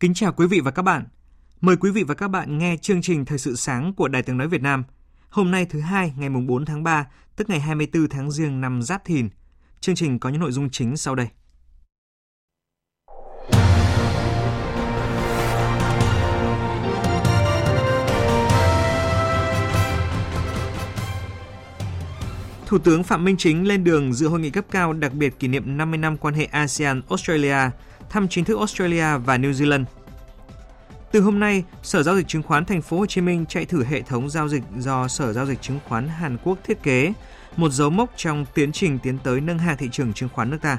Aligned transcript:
Kính 0.00 0.14
chào 0.14 0.32
quý 0.32 0.46
vị 0.46 0.60
và 0.60 0.70
các 0.70 0.82
bạn. 0.82 1.04
Mời 1.60 1.76
quý 1.76 1.90
vị 1.90 2.02
và 2.02 2.14
các 2.14 2.28
bạn 2.28 2.58
nghe 2.58 2.76
chương 2.76 3.02
trình 3.02 3.24
Thời 3.24 3.38
sự 3.38 3.56
sáng 3.56 3.92
của 3.94 4.08
Đài 4.08 4.22
Tiếng 4.22 4.36
Nói 4.36 4.48
Việt 4.48 4.62
Nam. 4.62 4.84
Hôm 5.28 5.50
nay 5.50 5.66
thứ 5.66 5.80
hai 5.80 6.12
ngày 6.16 6.28
mùng 6.28 6.46
4 6.46 6.64
tháng 6.64 6.82
3, 6.82 7.06
tức 7.36 7.50
ngày 7.50 7.60
24 7.60 8.08
tháng 8.08 8.30
Giêng 8.30 8.60
năm 8.60 8.82
Giáp 8.82 9.04
Thìn. 9.04 9.28
Chương 9.80 9.94
trình 9.94 10.18
có 10.18 10.28
những 10.28 10.40
nội 10.40 10.52
dung 10.52 10.70
chính 10.70 10.96
sau 10.96 11.14
đây. 11.14 11.28
Thủ 22.66 22.78
tướng 22.78 23.02
Phạm 23.02 23.24
Minh 23.24 23.36
Chính 23.36 23.68
lên 23.68 23.84
đường 23.84 24.12
dự 24.12 24.28
hội 24.28 24.40
nghị 24.40 24.50
cấp 24.50 24.64
cao 24.70 24.92
đặc 24.92 25.12
biệt 25.12 25.38
kỷ 25.38 25.48
niệm 25.48 25.76
50 25.76 25.98
năm 25.98 26.16
quan 26.16 26.34
hệ 26.34 26.48
ASEAN-Australia, 26.52 27.70
thăm 28.10 28.28
chính 28.28 28.44
thức 28.44 28.58
Australia 28.58 29.18
và 29.18 29.38
New 29.38 29.52
Zealand. 29.52 29.84
Từ 31.12 31.20
hôm 31.20 31.40
nay, 31.40 31.64
Sở 31.82 32.02
giao 32.02 32.16
dịch 32.16 32.28
chứng 32.28 32.42
khoán 32.42 32.64
Thành 32.64 32.82
phố 32.82 32.98
Hồ 32.98 33.06
Chí 33.06 33.20
Minh 33.20 33.46
chạy 33.46 33.64
thử 33.64 33.84
hệ 33.84 34.02
thống 34.02 34.30
giao 34.30 34.48
dịch 34.48 34.62
do 34.78 35.08
Sở 35.08 35.32
giao 35.32 35.46
dịch 35.46 35.62
chứng 35.62 35.78
khoán 35.88 36.08
Hàn 36.08 36.36
Quốc 36.44 36.58
thiết 36.64 36.82
kế, 36.82 37.12
một 37.56 37.68
dấu 37.68 37.90
mốc 37.90 38.10
trong 38.16 38.44
tiến 38.54 38.72
trình 38.72 38.98
tiến 38.98 39.18
tới 39.18 39.40
nâng 39.40 39.58
hạng 39.58 39.76
thị 39.76 39.88
trường 39.92 40.12
chứng 40.12 40.28
khoán 40.28 40.50
nước 40.50 40.58
ta. 40.62 40.78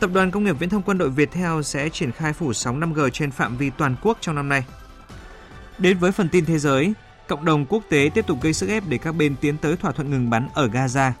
Tập 0.00 0.10
đoàn 0.14 0.30
Công 0.30 0.44
nghiệp 0.44 0.58
Viễn 0.58 0.68
thông 0.68 0.82
Quân 0.82 0.98
đội 0.98 1.10
Viettel 1.10 1.62
sẽ 1.62 1.88
triển 1.88 2.12
khai 2.12 2.32
phủ 2.32 2.52
sóng 2.52 2.80
5G 2.80 3.08
trên 3.08 3.30
phạm 3.30 3.56
vi 3.56 3.70
toàn 3.70 3.96
quốc 4.02 4.18
trong 4.20 4.34
năm 4.34 4.48
nay. 4.48 4.64
Đến 5.78 5.98
với 5.98 6.12
phần 6.12 6.28
tin 6.28 6.44
thế 6.44 6.58
giới, 6.58 6.92
cộng 7.28 7.44
đồng 7.44 7.66
quốc 7.66 7.82
tế 7.88 8.10
tiếp 8.14 8.26
tục 8.26 8.38
gây 8.42 8.52
sức 8.52 8.68
ép 8.68 8.82
để 8.88 8.98
các 8.98 9.12
bên 9.12 9.36
tiến 9.40 9.56
tới 9.56 9.76
thỏa 9.76 9.92
thuận 9.92 10.10
ngừng 10.10 10.30
bắn 10.30 10.48
ở 10.54 10.68
Gaza. 10.68 11.12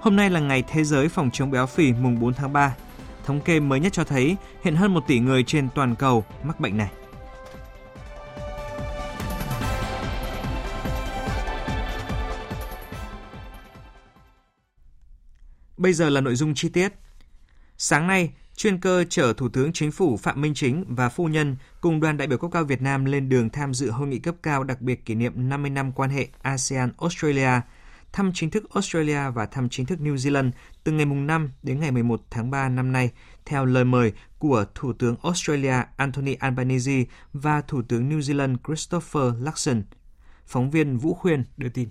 Hôm 0.00 0.16
nay 0.16 0.30
là 0.30 0.40
ngày 0.40 0.64
Thế 0.68 0.84
giới 0.84 1.08
phòng 1.08 1.30
chống 1.32 1.50
béo 1.50 1.66
phì 1.66 1.92
mùng 1.92 2.20
4 2.20 2.34
tháng 2.34 2.52
3. 2.52 2.74
Thống 3.28 3.40
kê 3.40 3.60
mới 3.60 3.80
nhất 3.80 3.92
cho 3.92 4.04
thấy 4.04 4.36
hiện 4.62 4.76
hơn 4.76 4.94
1 4.94 5.04
tỷ 5.06 5.18
người 5.18 5.42
trên 5.42 5.68
toàn 5.74 5.94
cầu 5.96 6.24
mắc 6.42 6.60
bệnh 6.60 6.76
này. 6.76 6.90
Bây 15.76 15.92
giờ 15.92 16.10
là 16.10 16.20
nội 16.20 16.34
dung 16.34 16.54
chi 16.54 16.68
tiết. 16.68 16.92
Sáng 17.78 18.06
nay, 18.06 18.32
chuyên 18.56 18.80
cơ 18.80 19.04
chở 19.08 19.32
Thủ 19.36 19.48
tướng 19.48 19.72
Chính 19.72 19.92
phủ 19.92 20.16
Phạm 20.16 20.40
Minh 20.40 20.54
Chính 20.54 20.84
và 20.88 21.08
phu 21.08 21.26
nhân 21.28 21.56
cùng 21.80 22.00
đoàn 22.00 22.16
đại 22.16 22.28
biểu 22.28 22.38
cấp 22.38 22.50
cao 22.52 22.64
Việt 22.64 22.82
Nam 22.82 23.04
lên 23.04 23.28
đường 23.28 23.50
tham 23.50 23.74
dự 23.74 23.90
hội 23.90 24.08
nghị 24.08 24.18
cấp 24.18 24.34
cao 24.42 24.64
đặc 24.64 24.80
biệt 24.80 25.04
kỷ 25.04 25.14
niệm 25.14 25.48
50 25.48 25.70
năm 25.70 25.92
quan 25.92 26.10
hệ 26.10 26.28
ASEAN-Australia, 26.42 27.60
thăm 28.12 28.30
chính 28.34 28.50
thức 28.50 28.70
Australia 28.74 29.30
và 29.34 29.46
thăm 29.46 29.68
chính 29.68 29.86
thức 29.86 29.98
New 29.98 30.14
Zealand 30.14 30.50
từ 30.84 30.92
ngày 30.92 31.06
5 31.06 31.50
đến 31.62 31.80
ngày 31.80 31.90
11 31.90 32.22
tháng 32.30 32.50
3 32.50 32.68
năm 32.68 32.92
nay, 32.92 33.10
theo 33.44 33.64
lời 33.64 33.84
mời 33.84 34.12
của 34.38 34.64
Thủ 34.74 34.92
tướng 34.92 35.16
Australia 35.22 35.74
Anthony 35.96 36.34
Albanese 36.34 37.04
và 37.32 37.60
Thủ 37.60 37.82
tướng 37.88 38.10
New 38.10 38.20
Zealand 38.20 38.56
Christopher 38.66 39.22
Luxon. 39.40 39.82
Phóng 40.46 40.70
viên 40.70 40.98
Vũ 40.98 41.14
Khuyên 41.14 41.44
đưa 41.56 41.68
tin. 41.68 41.88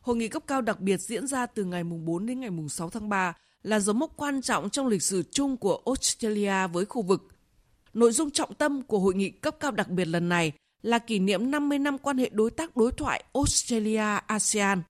Hội 0.00 0.16
nghị 0.16 0.28
cấp 0.28 0.42
cao 0.46 0.60
đặc 0.60 0.80
biệt 0.80 0.96
diễn 0.96 1.26
ra 1.26 1.46
từ 1.46 1.64
ngày 1.64 1.84
4 1.84 2.26
đến 2.26 2.40
ngày 2.40 2.50
6 2.68 2.90
tháng 2.90 3.08
3 3.08 3.34
là 3.62 3.80
dấu 3.80 3.94
mốc 3.94 4.12
quan 4.16 4.42
trọng 4.42 4.70
trong 4.70 4.86
lịch 4.86 5.02
sử 5.02 5.22
chung 5.30 5.56
của 5.56 5.82
Australia 5.86 6.66
với 6.72 6.84
khu 6.84 7.02
vực. 7.02 7.28
Nội 7.94 8.12
dung 8.12 8.30
trọng 8.30 8.54
tâm 8.54 8.82
của 8.82 8.98
hội 8.98 9.14
nghị 9.14 9.30
cấp 9.30 9.56
cao 9.60 9.70
đặc 9.70 9.88
biệt 9.88 10.04
lần 10.04 10.28
này 10.28 10.52
là 10.86 10.98
kỷ 10.98 11.18
niệm 11.18 11.50
50 11.50 11.78
năm 11.78 11.98
quan 11.98 12.18
hệ 12.18 12.28
đối 12.32 12.50
tác 12.50 12.76
đối 12.76 12.92
thoại 12.92 13.24
Australia-ASEAN. 13.32 14.80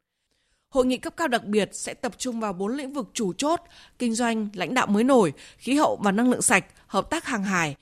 Hội 0.75 0.87
nghị 0.87 0.97
cấp 0.97 1.15
cao 1.17 1.29
đặc 1.29 1.45
biệt 1.45 1.71
sẽ 1.73 1.95
tập 1.95 2.13
trung 2.19 2.41
vào 2.41 2.53
bốn 2.53 2.77
lĩnh 2.77 2.93
vực 2.93 3.11
chủ 3.13 3.33
chốt, 3.33 3.61
kinh 3.99 4.15
doanh, 4.15 4.49
lãnh 4.55 4.75
đạo 4.75 4.87
mới 4.87 5.05
nổi, 5.05 5.33
khí 5.59 5.75
hậu 5.75 5.99
và 6.03 6.13
năng 6.13 6.31
lượng 6.31 6.43
sạch, 6.43 6.65
hợp 6.87 7.11
tác 7.11 7.25
hàng 7.25 7.45
hải. 7.45 7.77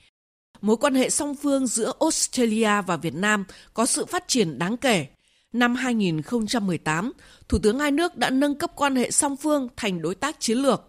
Mối 0.61 0.77
quan 0.77 0.95
hệ 0.95 1.09
song 1.09 1.35
phương 1.35 1.67
giữa 1.67 1.91
Australia 1.99 2.81
và 2.87 2.97
Việt 2.97 3.15
Nam 3.15 3.45
có 3.73 3.85
sự 3.85 4.05
phát 4.05 4.27
triển 4.27 4.59
đáng 4.59 4.77
kể. 4.77 5.07
Năm 5.53 5.75
2018, 5.75 7.11
Thủ 7.49 7.59
tướng 7.63 7.79
hai 7.79 7.91
nước 7.91 8.17
đã 8.17 8.29
nâng 8.29 8.55
cấp 8.55 8.71
quan 8.75 8.95
hệ 8.95 9.11
song 9.11 9.37
phương 9.37 9.67
thành 9.75 10.01
đối 10.01 10.15
tác 10.15 10.39
chiến 10.39 10.57
lược. 10.57 10.81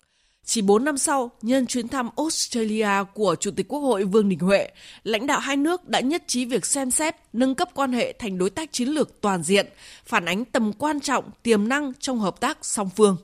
Chỉ 0.49 0.63
4 0.63 0.85
năm 0.85 0.99
sau, 0.99 1.31
nhân 1.43 1.67
chuyến 1.67 1.89
thăm 1.89 2.09
Australia 2.17 2.89
của 3.15 3.37
Chủ 3.41 3.51
tịch 3.51 3.69
Quốc 3.69 3.81
hội 3.81 4.05
Vương 4.05 4.29
Đình 4.29 4.39
Huệ, 4.39 4.71
lãnh 5.03 5.27
đạo 5.27 5.41
hai 5.41 5.57
nước 5.57 5.89
đã 5.89 6.01
nhất 6.01 6.23
trí 6.27 6.45
việc 6.45 6.67
xem 6.67 6.91
xét 6.91 7.17
nâng 7.33 7.55
cấp 7.55 7.69
quan 7.75 7.93
hệ 7.93 8.13
thành 8.13 8.39
đối 8.39 8.51
tác 8.51 8.73
chiến 8.73 8.89
lược 8.89 9.21
toàn 9.21 9.43
diện, 9.43 9.67
phản 10.05 10.25
ánh 10.25 10.45
tầm 10.45 10.73
quan 10.73 11.01
trọng, 11.01 11.31
tiềm 11.43 11.69
năng 11.69 11.93
trong 12.01 12.19
hợp 12.19 12.41
tác 12.41 12.59
song 12.63 12.91
phương. 12.97 13.17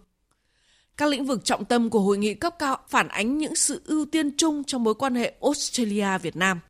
Các 0.97 1.09
lĩnh 1.09 1.25
vực 1.25 1.45
trọng 1.45 1.65
tâm 1.65 1.91
của 1.91 2.01
hội 2.01 2.19
nghị 2.19 2.35
cấp 2.35 2.55
cao 2.59 2.77
phản 2.89 3.09
ánh 3.09 3.39
những 3.39 3.55
sự 3.55 3.83
ưu 3.85 4.05
tiên 4.05 4.37
chung 4.37 4.65
trong 4.65 4.85
mối 4.85 4.95
quan 4.95 5.15
hệ 5.15 5.35
Australia-Việt 5.41 6.37
Nam. 6.37 6.61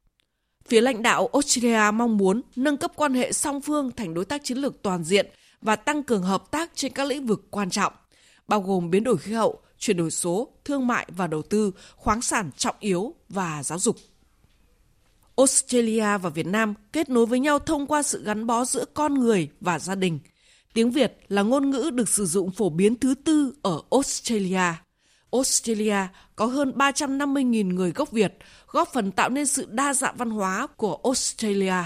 Phía 0.69 0.81
lãnh 0.81 1.03
đạo 1.03 1.29
Australia 1.33 1.91
mong 1.95 2.17
muốn 2.17 2.43
nâng 2.57 2.77
cấp 2.77 2.93
quan 2.97 3.15
hệ 3.15 3.33
song 3.33 3.61
phương 3.61 3.91
thành 3.97 4.15
đối 4.15 4.25
tác 4.25 4.45
chiến 4.45 4.59
lược 4.59 4.83
toàn 4.83 5.05
diện 5.05 5.27
và 5.63 5.77
tăng 5.77 6.03
cường 6.03 6.23
hợp 6.23 6.51
tác 6.51 6.71
trên 6.75 6.93
các 6.93 7.07
lĩnh 7.07 7.27
vực 7.27 7.47
quan 7.51 7.71
trọng, 7.71 7.93
bao 8.53 8.61
gồm 8.61 8.91
biến 8.91 9.05
đổi 9.05 9.17
khí 9.17 9.33
hậu, 9.33 9.61
chuyển 9.79 9.97
đổi 9.97 10.11
số, 10.11 10.49
thương 10.65 10.87
mại 10.87 11.07
và 11.17 11.27
đầu 11.27 11.43
tư, 11.43 11.73
khoáng 11.97 12.23
sản 12.23 12.51
trọng 12.57 12.77
yếu 12.81 13.15
và 13.29 13.63
giáo 13.63 13.79
dục. 13.79 13.97
Australia 15.37 16.19
và 16.19 16.31
Việt 16.31 16.47
Nam 16.47 16.75
kết 16.93 17.09
nối 17.09 17.27
với 17.27 17.41
nhau 17.41 17.59
thông 17.59 17.87
qua 17.87 18.03
sự 18.03 18.25
gắn 18.25 18.47
bó 18.47 18.65
giữa 18.65 18.85
con 18.95 19.15
người 19.15 19.49
và 19.61 19.79
gia 19.79 19.95
đình. 19.95 20.19
Tiếng 20.75 20.91
Việt 20.91 21.19
là 21.29 21.43
ngôn 21.43 21.71
ngữ 21.71 21.91
được 21.95 22.09
sử 22.09 22.27
dụng 22.27 22.51
phổ 22.51 22.71
biến 22.71 22.97
thứ 22.97 23.15
tư 23.15 23.55
ở 23.63 23.81
Australia. 23.91 24.75
Australia 25.33 25.97
có 26.37 26.47
hơn 26.47 26.73
350.000 26.77 27.75
người 27.75 27.93
gốc 27.93 28.11
Việt, 28.11 28.39
góp 28.67 28.89
phần 28.93 29.13
tạo 29.13 29.29
nên 29.29 29.47
sự 29.47 29.67
đa 29.71 29.95
dạng 29.95 30.17
văn 30.17 30.31
hóa 30.31 30.67
của 30.77 30.99
Australia. 31.05 31.85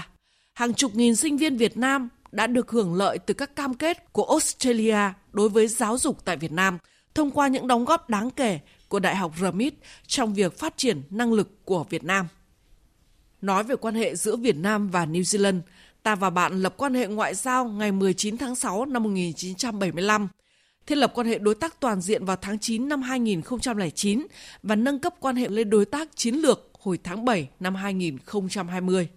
Hàng 0.53 0.73
chục 0.73 0.95
nghìn 0.95 1.15
sinh 1.15 1.37
viên 1.37 1.57
Việt 1.57 1.77
Nam 1.77 2.09
đã 2.31 2.47
được 2.47 2.71
hưởng 2.71 2.93
lợi 2.93 3.19
từ 3.19 3.33
các 3.33 3.55
cam 3.55 3.73
kết 3.73 4.13
của 4.13 4.23
Australia 4.23 4.99
đối 5.37 5.49
với 5.49 5.67
giáo 5.67 5.97
dục 5.97 6.25
tại 6.25 6.37
Việt 6.37 6.51
Nam 6.51 6.77
thông 7.15 7.31
qua 7.31 7.47
những 7.47 7.67
đóng 7.67 7.85
góp 7.85 8.09
đáng 8.09 8.29
kể 8.31 8.59
của 8.87 8.99
Đại 8.99 9.15
học 9.15 9.33
RMIT 9.39 9.73
trong 10.07 10.33
việc 10.33 10.59
phát 10.59 10.77
triển 10.77 11.01
năng 11.09 11.33
lực 11.33 11.65
của 11.65 11.83
Việt 11.83 12.03
Nam. 12.03 12.27
Nói 13.41 13.63
về 13.63 13.75
quan 13.75 13.95
hệ 13.95 14.15
giữa 14.15 14.35
Việt 14.35 14.55
Nam 14.57 14.89
và 14.89 15.05
New 15.05 15.21
Zealand, 15.21 15.59
ta 16.03 16.15
và 16.15 16.29
bạn 16.29 16.61
lập 16.61 16.73
quan 16.77 16.93
hệ 16.93 17.07
ngoại 17.07 17.35
giao 17.35 17.65
ngày 17.65 17.91
19 17.91 18.37
tháng 18.37 18.55
6 18.55 18.85
năm 18.85 19.03
1975, 19.03 20.27
thiết 20.87 20.97
lập 20.97 21.11
quan 21.15 21.27
hệ 21.27 21.37
đối 21.39 21.55
tác 21.55 21.79
toàn 21.79 22.01
diện 22.01 22.25
vào 22.25 22.37
tháng 22.41 22.59
9 22.59 22.89
năm 22.89 23.01
2009 23.01 24.27
và 24.63 24.75
nâng 24.75 24.99
cấp 24.99 25.13
quan 25.19 25.35
hệ 25.35 25.47
lên 25.47 25.69
đối 25.69 25.85
tác 25.85 26.09
chiến 26.15 26.35
lược 26.35 26.69
hồi 26.79 26.99
tháng 27.03 27.25
7 27.25 27.49
năm 27.59 27.75
2020. 27.75 29.09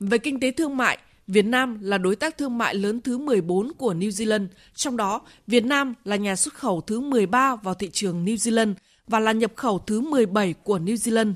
Về 0.00 0.18
kinh 0.18 0.40
tế 0.40 0.50
thương 0.50 0.76
mại, 0.76 0.98
Việt 1.32 1.44
Nam 1.44 1.78
là 1.80 1.98
đối 1.98 2.16
tác 2.16 2.38
thương 2.38 2.58
mại 2.58 2.74
lớn 2.74 3.00
thứ 3.00 3.18
14 3.18 3.72
của 3.78 3.94
New 3.94 4.08
Zealand, 4.08 4.46
trong 4.74 4.96
đó 4.96 5.20
Việt 5.46 5.64
Nam 5.64 5.94
là 6.04 6.16
nhà 6.16 6.36
xuất 6.36 6.54
khẩu 6.54 6.80
thứ 6.80 7.00
13 7.00 7.56
vào 7.56 7.74
thị 7.74 7.90
trường 7.92 8.24
New 8.24 8.34
Zealand 8.34 8.74
và 9.06 9.20
là 9.20 9.32
nhập 9.32 9.52
khẩu 9.56 9.78
thứ 9.78 10.00
17 10.00 10.54
của 10.62 10.78
New 10.78 10.94
Zealand. 10.94 11.34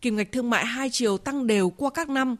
Kim 0.00 0.16
ngạch 0.16 0.32
thương 0.32 0.50
mại 0.50 0.66
hai 0.66 0.88
chiều 0.92 1.18
tăng 1.18 1.46
đều 1.46 1.70
qua 1.70 1.90
các 1.94 2.08
năm. 2.08 2.36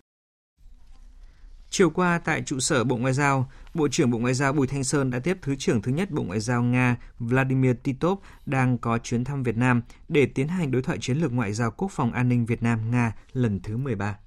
Chiều 1.70 1.90
qua 1.90 2.18
tại 2.24 2.42
trụ 2.46 2.60
sở 2.60 2.84
Bộ 2.84 2.96
Ngoại 2.96 3.12
giao, 3.12 3.50
Bộ 3.74 3.88
trưởng 3.88 4.10
Bộ 4.10 4.18
Ngoại 4.18 4.34
giao 4.34 4.52
Bùi 4.52 4.66
Thanh 4.66 4.84
Sơn 4.84 5.10
đã 5.10 5.18
tiếp 5.18 5.38
Thứ 5.42 5.56
trưởng 5.56 5.82
thứ 5.82 5.92
nhất 5.92 6.10
Bộ 6.10 6.22
Ngoại 6.22 6.40
giao 6.40 6.62
Nga 6.62 6.96
Vladimir 7.18 7.72
Titov 7.82 8.18
đang 8.46 8.78
có 8.78 8.98
chuyến 8.98 9.24
thăm 9.24 9.42
Việt 9.42 9.56
Nam 9.56 9.82
để 10.08 10.26
tiến 10.26 10.48
hành 10.48 10.70
đối 10.70 10.82
thoại 10.82 10.98
chiến 11.00 11.18
lược 11.18 11.32
ngoại 11.32 11.52
giao 11.52 11.70
quốc 11.70 11.90
phòng 11.90 12.12
an 12.12 12.28
ninh 12.28 12.46
Việt 12.46 12.62
Nam-Nga 12.62 13.12
lần 13.32 13.60
thứ 13.60 13.76
13. 13.76 14.18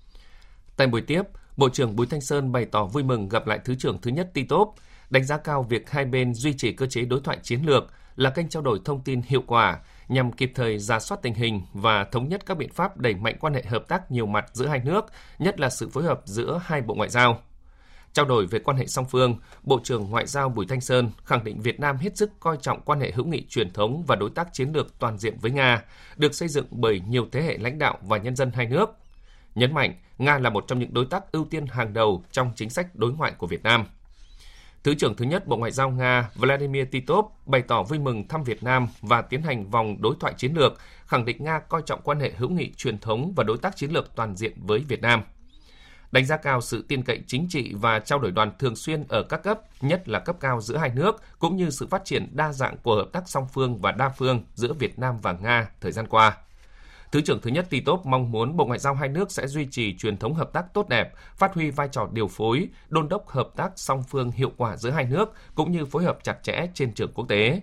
Tại 0.78 0.88
buổi 0.88 1.02
tiếp, 1.02 1.22
Bộ 1.60 1.70
trưởng 1.70 1.96
Bùi 1.96 2.08
Thanh 2.08 2.22
Sơn 2.22 2.52
bày 2.52 2.66
tỏ 2.66 2.86
vui 2.86 3.04
mừng 3.04 3.30
gặp 3.30 3.48
lại 3.48 3.60
Thứ 3.66 3.76
trưởng 3.76 4.02
thứ 4.02 4.12
nhất 4.12 4.30
Titov, 4.34 4.70
đánh 5.10 5.24
giá 5.24 5.38
cao 5.38 5.64
việc 5.64 5.90
hai 5.90 6.06
bên 6.06 6.34
duy 6.34 6.54
trì 6.54 6.72
cơ 6.72 6.86
chế 6.86 7.02
đối 7.02 7.20
thoại 7.22 7.38
chiến 7.44 7.62
lược 7.66 7.84
là 8.16 8.30
kênh 8.30 8.50
trao 8.50 8.64
đổi 8.64 8.80
thông 8.86 9.02
tin 9.02 9.22
hiệu 9.22 9.44
quả 9.48 9.80
nhằm 10.08 10.32
kịp 10.32 10.52
thời 10.56 10.80
ra 10.80 11.00
soát 11.00 11.18
tình 11.22 11.34
hình 11.34 11.62
và 11.74 12.04
thống 12.04 12.30
nhất 12.30 12.46
các 12.46 12.58
biện 12.58 12.70
pháp 12.74 12.98
đẩy 12.98 13.16
mạnh 13.16 13.36
quan 13.40 13.54
hệ 13.54 13.64
hợp 13.64 13.88
tác 13.88 14.12
nhiều 14.12 14.26
mặt 14.26 14.46
giữa 14.54 14.68
hai 14.68 14.82
nước, 14.86 15.06
nhất 15.40 15.60
là 15.60 15.70
sự 15.70 15.90
phối 15.90 16.04
hợp 16.04 16.22
giữa 16.26 16.62
hai 16.64 16.82
bộ 16.82 16.96
ngoại 16.96 17.10
giao. 17.10 17.40
Trao 18.14 18.26
đổi 18.26 18.46
về 18.46 18.60
quan 18.60 18.78
hệ 18.78 18.86
song 18.86 19.06
phương, 19.06 19.36
Bộ 19.64 19.80
trưởng 19.84 20.10
Ngoại 20.10 20.28
giao 20.28 20.50
Bùi 20.50 20.66
Thanh 20.70 20.82
Sơn 20.82 21.12
khẳng 21.26 21.44
định 21.44 21.62
Việt 21.62 21.80
Nam 21.80 21.98
hết 21.98 22.18
sức 22.18 22.32
coi 22.40 22.58
trọng 22.62 22.82
quan 22.82 23.00
hệ 23.00 23.12
hữu 23.12 23.26
nghị 23.26 23.46
truyền 23.50 23.74
thống 23.74 24.04
và 24.08 24.16
đối 24.16 24.30
tác 24.30 24.54
chiến 24.54 24.72
lược 24.74 25.00
toàn 25.00 25.18
diện 25.18 25.38
với 25.42 25.52
Nga, 25.52 25.84
được 26.18 26.36
xây 26.36 26.48
dựng 26.48 26.66
bởi 26.72 27.02
nhiều 27.08 27.28
thế 27.32 27.42
hệ 27.42 27.58
lãnh 27.58 27.78
đạo 27.78 27.98
và 28.02 28.18
nhân 28.18 28.36
dân 28.36 28.52
hai 28.52 28.66
nước. 28.66 28.90
Nhấn 29.60 29.74
mạnh, 29.74 29.94
Nga 30.18 30.38
là 30.38 30.50
một 30.50 30.66
trong 30.68 30.80
những 30.80 30.94
đối 30.94 31.06
tác 31.06 31.32
ưu 31.32 31.46
tiên 31.46 31.66
hàng 31.66 31.94
đầu 31.94 32.24
trong 32.32 32.52
chính 32.56 32.70
sách 32.70 32.96
đối 32.96 33.12
ngoại 33.12 33.32
của 33.38 33.48
Việt 33.48 33.64
Nam. 33.64 33.86
Thứ 34.84 34.96
trưởng 34.96 35.16
thứ 35.16 35.26
nhất 35.26 35.48
Bộ 35.48 35.58
Ngoại 35.58 35.72
giao 35.72 35.90
Nga 35.90 36.30
Vladimir 36.36 36.86
Titov 36.92 37.26
bày 37.46 37.62
tỏ 37.62 37.84
vui 37.84 38.00
mừng 38.00 38.28
thăm 38.28 38.44
Việt 38.44 38.64
Nam 38.64 38.88
và 39.02 39.22
tiến 39.22 39.42
hành 39.42 39.70
vòng 39.70 40.02
đối 40.02 40.16
thoại 40.20 40.34
chiến 40.38 40.54
lược, 40.54 40.74
khẳng 41.06 41.26
định 41.26 41.44
Nga 41.44 41.60
coi 41.60 41.82
trọng 41.86 42.02
quan 42.02 42.20
hệ 42.20 42.32
hữu 42.38 42.50
nghị 42.50 42.74
truyền 42.74 42.98
thống 43.00 43.34
và 43.36 43.44
đối 43.44 43.58
tác 43.58 43.76
chiến 43.76 43.92
lược 43.92 44.16
toàn 44.16 44.36
diện 44.36 44.54
với 44.66 44.80
Việt 44.80 45.02
Nam– 45.02 45.24
đánh 46.12 46.26
giá 46.26 46.38
cao 46.38 46.62
sự 46.62 46.86
tin 46.88 47.04
cậy 47.04 47.22
chính 47.28 47.48
trị 47.50 47.74
và 47.74 48.00
trao 48.00 48.20
đổi 48.20 48.32
đoàn 48.32 48.52
thường 48.60 48.76
xuyên 48.76 49.04
ở 49.10 49.24
các 49.24 49.44
cấp, 49.44 49.60
nhất 49.82 50.10
là 50.10 50.20
cấp 50.20 50.36
cao 50.40 50.62
giữa 50.62 50.78
hai 50.78 50.92
nước, 50.96 51.22
cũng 51.40 51.58
như 51.58 51.70
sự 51.70 51.88
phát 51.88 52.06
triển 52.06 52.28
đa 52.32 52.54
dạng 52.54 52.78
của 52.78 52.96
hợp 52.96 53.10
tác 53.14 53.30
song 53.30 53.48
phương 53.54 53.82
và 53.82 53.92
đa 53.92 54.10
phương 54.10 54.44
giữa 54.54 54.74
Việt 54.74 55.00
Nam 55.00 55.18
và 55.22 55.32
Nga 55.32 55.70
thời 55.82 55.92
gian 55.92 56.08
qua. 56.08 56.38
Thứ 57.12 57.22
trưởng 57.22 57.42
thứ 57.42 57.50
nhất 57.50 57.68
Titov 57.70 58.06
mong 58.06 58.32
muốn 58.32 58.58
Bộ 58.58 58.66
Ngoại 58.66 58.80
giao 58.80 58.94
hai 58.94 59.10
nước 59.10 59.32
sẽ 59.32 59.48
duy 59.48 59.68
trì 59.72 59.98
truyền 59.98 60.18
thống 60.18 60.34
hợp 60.34 60.54
tác 60.54 60.74
tốt 60.74 60.90
đẹp, 60.90 61.14
phát 61.38 61.54
huy 61.54 61.72
vai 61.72 61.90
trò 61.92 62.10
điều 62.14 62.28
phối, 62.28 62.68
đôn 62.90 63.10
đốc 63.10 63.28
hợp 63.28 63.50
tác 63.56 63.72
song 63.76 64.04
phương 64.10 64.32
hiệu 64.32 64.52
quả 64.58 64.78
giữa 64.78 64.90
hai 64.90 65.06
nước, 65.06 65.34
cũng 65.56 65.72
như 65.72 65.86
phối 65.86 66.04
hợp 66.04 66.18
chặt 66.24 66.44
chẽ 66.44 66.68
trên 66.74 66.94
trường 66.94 67.12
quốc 67.14 67.26
tế. 67.30 67.62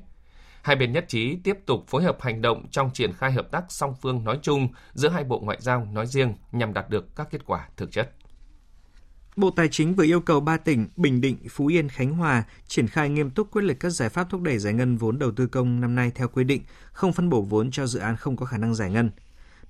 Hai 0.63 0.77
bên 0.77 0.93
nhất 0.93 1.05
trí 1.09 1.37
tiếp 1.45 1.57
tục 1.67 1.85
phối 1.89 2.03
hợp 2.03 2.17
hành 2.21 2.43
động 2.43 2.67
trong 2.71 2.91
triển 2.95 3.13
khai 3.13 3.33
hợp 3.33 3.51
tác 3.51 3.65
song 3.69 3.95
phương 4.03 4.25
nói 4.25 4.39
chung 4.43 4.69
giữa 4.95 5.09
hai 5.09 5.25
bộ 5.25 5.41
ngoại 5.41 5.59
giao 5.61 5.89
nói 5.93 6.07
riêng 6.07 6.35
nhằm 6.53 6.73
đạt 6.73 6.91
được 6.91 7.17
các 7.17 7.29
kết 7.31 7.47
quả 7.47 7.69
thực 7.77 7.93
chất. 7.93 8.13
Bộ 9.37 9.51
Tài 9.51 9.69
chính 9.69 9.95
vừa 9.95 10.05
yêu 10.05 10.21
cầu 10.21 10.41
ba 10.41 10.57
tỉnh 10.57 10.89
Bình 10.97 11.21
Định, 11.21 11.37
Phú 11.51 11.67
Yên, 11.67 11.89
Khánh 11.89 12.13
Hòa 12.13 12.45
triển 12.67 12.89
khai 12.89 13.09
nghiêm 13.09 13.31
túc 13.31 13.51
quyết 13.51 13.63
liệt 13.63 13.81
các 13.81 13.91
giải 13.91 14.09
pháp 14.09 14.31
thúc 14.31 14.41
đẩy 14.41 14.59
giải 14.59 14.73
ngân 14.73 14.97
vốn 14.97 15.19
đầu 15.19 15.31
tư 15.31 15.47
công 15.47 15.81
năm 15.81 15.95
nay 15.95 16.13
theo 16.15 16.29
quy 16.29 16.45
định, 16.45 16.63
không 16.93 17.13
phân 17.13 17.29
bổ 17.29 17.43
vốn 17.43 17.71
cho 17.71 17.87
dự 17.87 18.01
án 18.01 18.17
không 18.17 18.37
có 18.37 18.47
khả 18.47 18.59
năng 18.59 18.75
giải 18.75 18.91
ngân. 18.91 19.11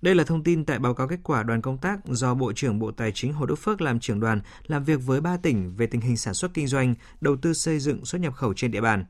Đây 0.03 0.15
là 0.15 0.25
thông 0.25 0.43
tin 0.43 0.65
tại 0.65 0.79
báo 0.79 0.95
cáo 0.95 1.09
kết 1.09 1.21
quả 1.23 1.43
đoàn 1.43 1.63
công 1.63 1.79
tác 1.79 2.01
do 2.07 2.35
Bộ 2.35 2.53
trưởng 2.53 2.79
Bộ 2.79 2.91
Tài 2.91 3.13
chính 3.13 3.33
Hồ 3.33 3.47
Đức 3.47 3.55
Phước 3.55 3.81
làm 3.81 4.01
trưởng 4.01 4.21
đoàn 4.21 4.41
làm 4.67 4.85
việc 4.85 5.01
với 5.07 5.21
ba 5.21 5.37
tỉnh 5.37 5.77
về 5.77 5.87
tình 5.87 6.01
hình 6.01 6.17
sản 6.17 6.35
xuất 6.35 6.55
kinh 6.55 6.67
doanh, 6.67 6.95
đầu 7.21 7.37
tư 7.37 7.53
xây 7.53 7.79
dựng 7.79 8.05
xuất 8.05 8.21
nhập 8.21 8.35
khẩu 8.35 8.55
trên 8.55 8.71
địa 8.71 8.81
bàn. 8.81 9.05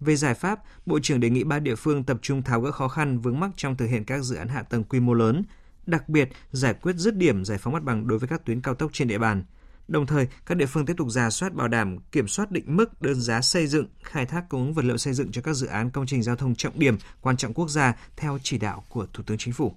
Về 0.00 0.16
giải 0.16 0.34
pháp, 0.34 0.60
Bộ 0.86 0.98
trưởng 1.02 1.20
đề 1.20 1.30
nghị 1.30 1.44
ba 1.44 1.58
địa 1.58 1.74
phương 1.74 2.04
tập 2.04 2.18
trung 2.22 2.42
tháo 2.42 2.60
gỡ 2.60 2.72
khó 2.72 2.88
khăn 2.88 3.18
vướng 3.18 3.40
mắc 3.40 3.50
trong 3.56 3.76
thực 3.76 3.86
hiện 3.86 4.04
các 4.04 4.22
dự 4.22 4.36
án 4.36 4.48
hạ 4.48 4.62
tầng 4.62 4.84
quy 4.84 5.00
mô 5.00 5.14
lớn, 5.14 5.42
đặc 5.86 6.08
biệt 6.08 6.28
giải 6.52 6.74
quyết 6.74 6.96
dứt 6.96 7.16
điểm 7.16 7.44
giải 7.44 7.58
phóng 7.58 7.72
mặt 7.72 7.82
bằng 7.82 8.06
đối 8.06 8.18
với 8.18 8.28
các 8.28 8.44
tuyến 8.44 8.60
cao 8.60 8.74
tốc 8.74 8.90
trên 8.92 9.08
địa 9.08 9.18
bàn– 9.18 9.44
Đồng 9.88 10.06
thời, 10.06 10.28
các 10.46 10.54
địa 10.54 10.66
phương 10.66 10.86
tiếp 10.86 10.94
tục 10.96 11.10
ra 11.10 11.30
soát 11.30 11.54
bảo 11.54 11.68
đảm 11.68 11.98
kiểm 12.12 12.28
soát 12.28 12.50
định 12.50 12.64
mức 12.66 13.02
đơn 13.02 13.20
giá 13.20 13.40
xây 13.40 13.66
dựng, 13.66 13.86
khai 14.02 14.26
thác 14.26 14.48
cung 14.48 14.60
ứng 14.60 14.74
vật 14.74 14.84
liệu 14.84 14.96
xây 14.96 15.14
dựng 15.14 15.32
cho 15.32 15.42
các 15.42 15.54
dự 15.54 15.66
án 15.66 15.90
công 15.90 16.06
trình 16.06 16.22
giao 16.22 16.36
thông 16.36 16.54
trọng 16.54 16.78
điểm 16.78 16.96
quan 17.20 17.36
trọng 17.36 17.54
quốc 17.54 17.68
gia 17.68 17.96
theo 18.16 18.38
chỉ 18.42 18.58
đạo 18.58 18.84
của 18.88 19.06
Thủ 19.12 19.22
tướng 19.26 19.38
Chính 19.38 19.54
phủ. 19.54 19.74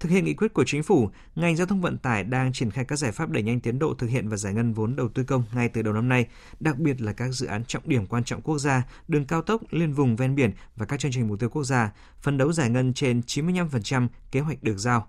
Thực 0.00 0.10
hiện 0.10 0.24
nghị 0.24 0.34
quyết 0.34 0.54
của 0.54 0.64
chính 0.66 0.82
phủ, 0.82 1.10
ngành 1.34 1.56
giao 1.56 1.66
thông 1.66 1.80
vận 1.80 1.98
tải 1.98 2.24
đang 2.24 2.52
triển 2.52 2.70
khai 2.70 2.84
các 2.84 2.96
giải 2.96 3.12
pháp 3.12 3.30
đẩy 3.30 3.42
nhanh 3.42 3.60
tiến 3.60 3.78
độ 3.78 3.94
thực 3.94 4.06
hiện 4.06 4.28
và 4.28 4.36
giải 4.36 4.54
ngân 4.54 4.72
vốn 4.72 4.96
đầu 4.96 5.08
tư 5.08 5.24
công 5.24 5.44
ngay 5.54 5.68
từ 5.68 5.82
đầu 5.82 5.94
năm 5.94 6.08
nay, 6.08 6.26
đặc 6.60 6.78
biệt 6.78 7.00
là 7.00 7.12
các 7.12 7.28
dự 7.28 7.46
án 7.46 7.64
trọng 7.64 7.82
điểm 7.86 8.06
quan 8.06 8.24
trọng 8.24 8.42
quốc 8.42 8.58
gia, 8.58 8.82
đường 9.08 9.24
cao 9.24 9.42
tốc 9.42 9.62
liên 9.70 9.92
vùng 9.92 10.16
ven 10.16 10.34
biển 10.34 10.50
và 10.76 10.86
các 10.86 11.00
chương 11.00 11.12
trình 11.14 11.28
mục 11.28 11.40
tiêu 11.40 11.48
quốc 11.48 11.64
gia, 11.64 11.92
phấn 12.20 12.38
đấu 12.38 12.52
giải 12.52 12.70
ngân 12.70 12.94
trên 12.94 13.20
95% 13.20 14.08
kế 14.30 14.40
hoạch 14.40 14.62
được 14.62 14.78
giao. 14.78 15.08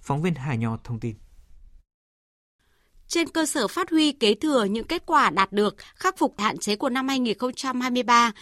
Phóng 0.00 0.22
viên 0.22 0.34
Hà 0.34 0.54
Nho 0.54 0.78
thông 0.84 1.00
tin 1.00 1.14
trên 3.08 3.28
cơ 3.28 3.46
sở 3.46 3.68
phát 3.68 3.90
huy 3.90 4.12
kế 4.12 4.34
thừa 4.34 4.64
những 4.64 4.86
kết 4.86 5.02
quả 5.06 5.30
đạt 5.30 5.52
được, 5.52 5.76
khắc 5.94 6.18
phục 6.18 6.34
hạn 6.38 6.58
chế 6.58 6.76
của 6.76 6.88
năm 6.88 7.08
2023, 7.08 8.32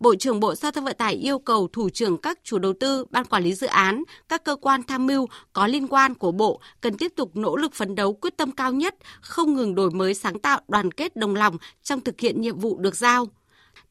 Bộ 0.00 0.14
trưởng 0.14 0.40
Bộ 0.40 0.54
Giao 0.54 0.72
thông 0.72 0.84
Vận 0.84 0.96
tải 0.96 1.14
yêu 1.14 1.38
cầu 1.38 1.68
thủ 1.72 1.88
trưởng 1.90 2.18
các 2.18 2.38
chủ 2.44 2.58
đầu 2.58 2.72
tư, 2.80 3.04
ban 3.10 3.24
quản 3.24 3.42
lý 3.42 3.54
dự 3.54 3.66
án, 3.66 4.02
các 4.28 4.44
cơ 4.44 4.56
quan 4.56 4.82
tham 4.82 5.06
mưu 5.06 5.26
có 5.52 5.66
liên 5.66 5.88
quan 5.88 6.14
của 6.14 6.32
Bộ 6.32 6.60
cần 6.80 6.96
tiếp 6.96 7.12
tục 7.16 7.30
nỗ 7.36 7.56
lực 7.56 7.74
phấn 7.74 7.94
đấu 7.94 8.12
quyết 8.12 8.36
tâm 8.36 8.50
cao 8.50 8.72
nhất, 8.72 8.94
không 9.20 9.54
ngừng 9.54 9.74
đổi 9.74 9.90
mới 9.90 10.14
sáng 10.14 10.38
tạo, 10.38 10.60
đoàn 10.68 10.92
kết 10.92 11.16
đồng 11.16 11.34
lòng 11.34 11.56
trong 11.82 12.00
thực 12.00 12.20
hiện 12.20 12.40
nhiệm 12.40 12.58
vụ 12.58 12.78
được 12.78 12.96
giao. 12.96 13.26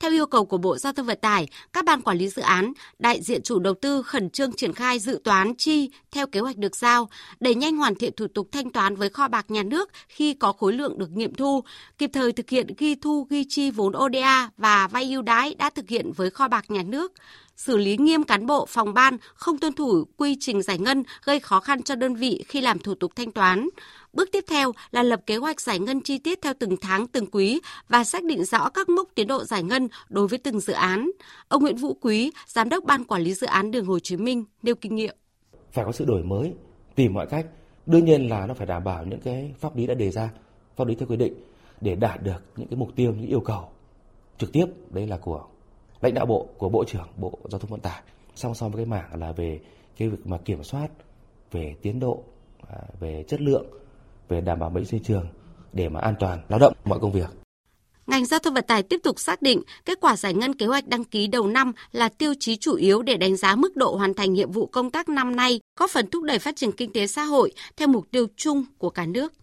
Theo 0.04 0.12
yêu 0.12 0.26
cầu 0.26 0.46
của 0.46 0.58
Bộ 0.58 0.78
Giao 0.78 0.94
thông 0.94 1.06
Vận 1.06 1.18
tải, 1.22 1.48
các 1.74 1.86
ban 1.86 2.02
quản 2.02 2.18
lý 2.18 2.30
dự 2.30 2.42
án, 2.42 2.74
đại 3.00 3.22
diện 3.22 3.42
chủ 3.44 3.60
đầu 3.60 3.74
tư 3.74 4.02
khẩn 4.02 4.30
trương 4.30 4.52
triển 4.52 4.74
khai 4.74 5.00
dự 5.00 5.22
toán 5.24 5.56
chi 5.56 5.92
theo 6.12 6.28
kế 6.28 6.40
hoạch 6.40 6.58
được 6.58 6.76
giao, 6.76 7.10
đẩy 7.40 7.56
nhanh 7.56 7.78
hoàn 7.78 7.96
thiện 7.96 8.14
thủ 8.16 8.28
tục 8.34 8.48
thanh 8.52 8.72
toán 8.72 8.96
với 8.96 9.10
kho 9.10 9.28
bạc 9.28 9.52
nhà 9.52 9.64
nước 9.64 9.90
khi 10.08 10.34
có 10.34 10.54
khối 10.54 10.74
lượng 10.74 10.98
được 11.00 11.12
nghiệm 11.12 11.36
thu, 11.36 11.64
kịp 11.98 12.10
thời 12.14 12.32
thực 12.32 12.50
hiện 12.50 12.68
ghi 12.78 12.96
thu 12.96 13.28
ghi 13.30 13.46
chi 13.50 13.72
vốn 13.72 13.94
ODA 13.98 14.50
và 14.58 14.88
vay 14.88 15.12
ưu 15.12 15.22
đãi 15.22 15.56
đã 15.56 15.70
thực 15.70 15.90
hiện 15.90 16.12
với 16.12 16.30
kho 16.30 16.48
bạc 16.48 16.66
nhà 16.72 16.84
nước, 16.84 17.14
xử 17.60 17.78
lý 17.78 17.98
nghiêm 17.98 18.24
cán 18.24 18.46
bộ 18.46 18.66
phòng 18.70 18.94
ban 18.94 19.18
không 19.34 19.58
tuân 19.58 19.74
thủ 19.74 20.04
quy 20.18 20.38
trình 20.40 20.62
giải 20.62 20.78
ngân 20.78 21.04
gây 21.24 21.40
khó 21.40 21.60
khăn 21.60 21.84
cho 21.84 21.96
đơn 21.96 22.16
vị 22.16 22.44
khi 22.48 22.62
làm 22.62 22.80
thủ 22.80 22.96
tục 22.96 23.12
thanh 23.16 23.32
toán. 23.32 23.70
Bước 24.14 24.30
tiếp 24.32 24.44
theo 24.48 24.72
là 24.92 25.04
lập 25.04 25.22
kế 25.26 25.38
hoạch 25.38 25.62
giải 25.62 25.80
ngân 25.80 26.02
chi 26.02 26.18
tiết 26.18 26.42
theo 26.42 26.54
từng 26.60 26.78
tháng, 26.78 27.08
từng 27.08 27.26
quý 27.32 27.62
và 27.90 28.04
xác 28.04 28.24
định 28.24 28.44
rõ 28.44 28.70
các 28.70 28.90
mốc 28.90 29.08
tiến 29.16 29.28
độ 29.28 29.44
giải 29.44 29.64
ngân 29.64 29.88
đối 30.10 30.28
với 30.28 30.40
từng 30.40 30.60
dự 30.60 30.74
án. 30.74 31.12
Ông 31.48 31.62
Nguyễn 31.62 31.76
Vũ 31.76 31.94
Quý, 32.02 32.32
Giám 32.48 32.70
đốc 32.70 32.84
Ban 32.84 33.04
Quản 33.04 33.22
lý 33.22 33.34
Dự 33.34 33.48
án 33.48 33.72
Đường 33.72 33.86
Hồ 33.86 34.00
Chí 34.00 34.18
Minh, 34.18 34.44
nêu 34.64 34.76
kinh 34.76 34.96
nghiệm. 34.96 35.16
Phải 35.72 35.86
có 35.86 35.92
sự 35.92 36.06
đổi 36.06 36.24
mới, 36.24 36.54
tìm 36.96 37.14
mọi 37.14 37.28
cách. 37.28 37.46
Đương 37.86 38.06
nhiên 38.06 38.30
là 38.30 38.46
nó 38.48 38.54
phải 38.54 38.68
đảm 38.68 38.84
bảo 38.84 39.06
những 39.06 39.20
cái 39.20 39.54
pháp 39.60 39.76
lý 39.76 39.88
đã 39.88 39.94
đề 39.94 40.12
ra, 40.12 40.30
pháp 40.76 40.88
lý 40.88 40.96
theo 40.96 41.08
quy 41.08 41.18
định 41.18 41.34
để 41.82 41.96
đạt 41.96 42.24
được 42.24 42.44
những 42.56 42.68
cái 42.68 42.78
mục 42.78 42.96
tiêu, 42.96 43.14
những 43.18 43.28
yêu 43.28 43.40
cầu 43.40 43.70
trực 44.38 44.52
tiếp 44.52 44.66
đấy 44.90 45.08
là 45.08 45.18
của 45.18 45.46
lãnh 46.02 46.14
đạo 46.14 46.26
bộ 46.26 46.48
của 46.58 46.70
bộ 46.70 46.84
trưởng 46.88 47.08
bộ 47.18 47.40
giao 47.52 47.60
thông 47.60 47.72
vận 47.72 47.80
tải 47.80 48.02
song 48.36 48.56
song 48.56 48.72
với 48.72 48.78
cái 48.78 48.86
mảng 48.86 49.20
là 49.20 49.32
về 49.32 49.60
cái 49.98 50.10
việc 50.10 50.28
mà 50.28 50.38
kiểm 50.38 50.64
soát 50.64 50.88
về 51.52 51.76
tiến 51.82 52.00
độ 52.00 52.24
à, 52.68 52.78
về 53.00 53.24
chất 53.28 53.42
lượng 53.42 53.66
về 54.28 54.42
đảm 54.42 54.60
bảo 54.60 54.70
vệ 54.70 54.86
sinh 54.86 55.04
trường 55.04 55.28
để 55.74 55.90
mà 55.90 56.00
an 56.00 56.16
toàn 56.20 56.40
lao 56.50 56.60
động 56.60 56.74
mọi 56.86 57.00
công 57.00 57.12
việc 57.12 57.30
Ngành 58.10 58.26
giao 58.26 58.40
thông 58.40 58.54
vận 58.54 58.64
tải 58.68 58.84
tiếp 58.84 59.00
tục 59.04 59.20
xác 59.20 59.42
định 59.42 59.62
kết 59.86 59.98
quả 60.02 60.16
giải 60.16 60.34
ngân 60.34 60.54
kế 60.54 60.66
hoạch 60.66 60.88
đăng 60.88 61.04
ký 61.04 61.28
đầu 61.28 61.48
năm 61.48 61.72
là 61.92 62.10
tiêu 62.10 62.34
chí 62.40 62.56
chủ 62.56 62.76
yếu 62.76 63.02
để 63.02 63.18
đánh 63.18 63.36
giá 63.36 63.56
mức 63.56 63.76
độ 63.76 63.96
hoàn 63.96 64.14
thành 64.14 64.34
nhiệm 64.34 64.52
vụ 64.52 64.66
công 64.66 64.92
tác 64.92 65.10
năm 65.10 65.36
nay, 65.36 65.60
góp 65.80 65.90
phần 65.90 66.10
thúc 66.10 66.24
đẩy 66.24 66.40
phát 66.40 66.56
triển 66.56 66.72
kinh 66.72 66.94
tế 66.94 67.08
xã 67.08 67.24
hội 67.24 67.52
theo 67.78 67.88
mục 67.88 68.06
tiêu 68.12 68.28
chung 68.36 68.66
của 68.78 68.90
cả 68.90 69.06
nước. 69.06 69.34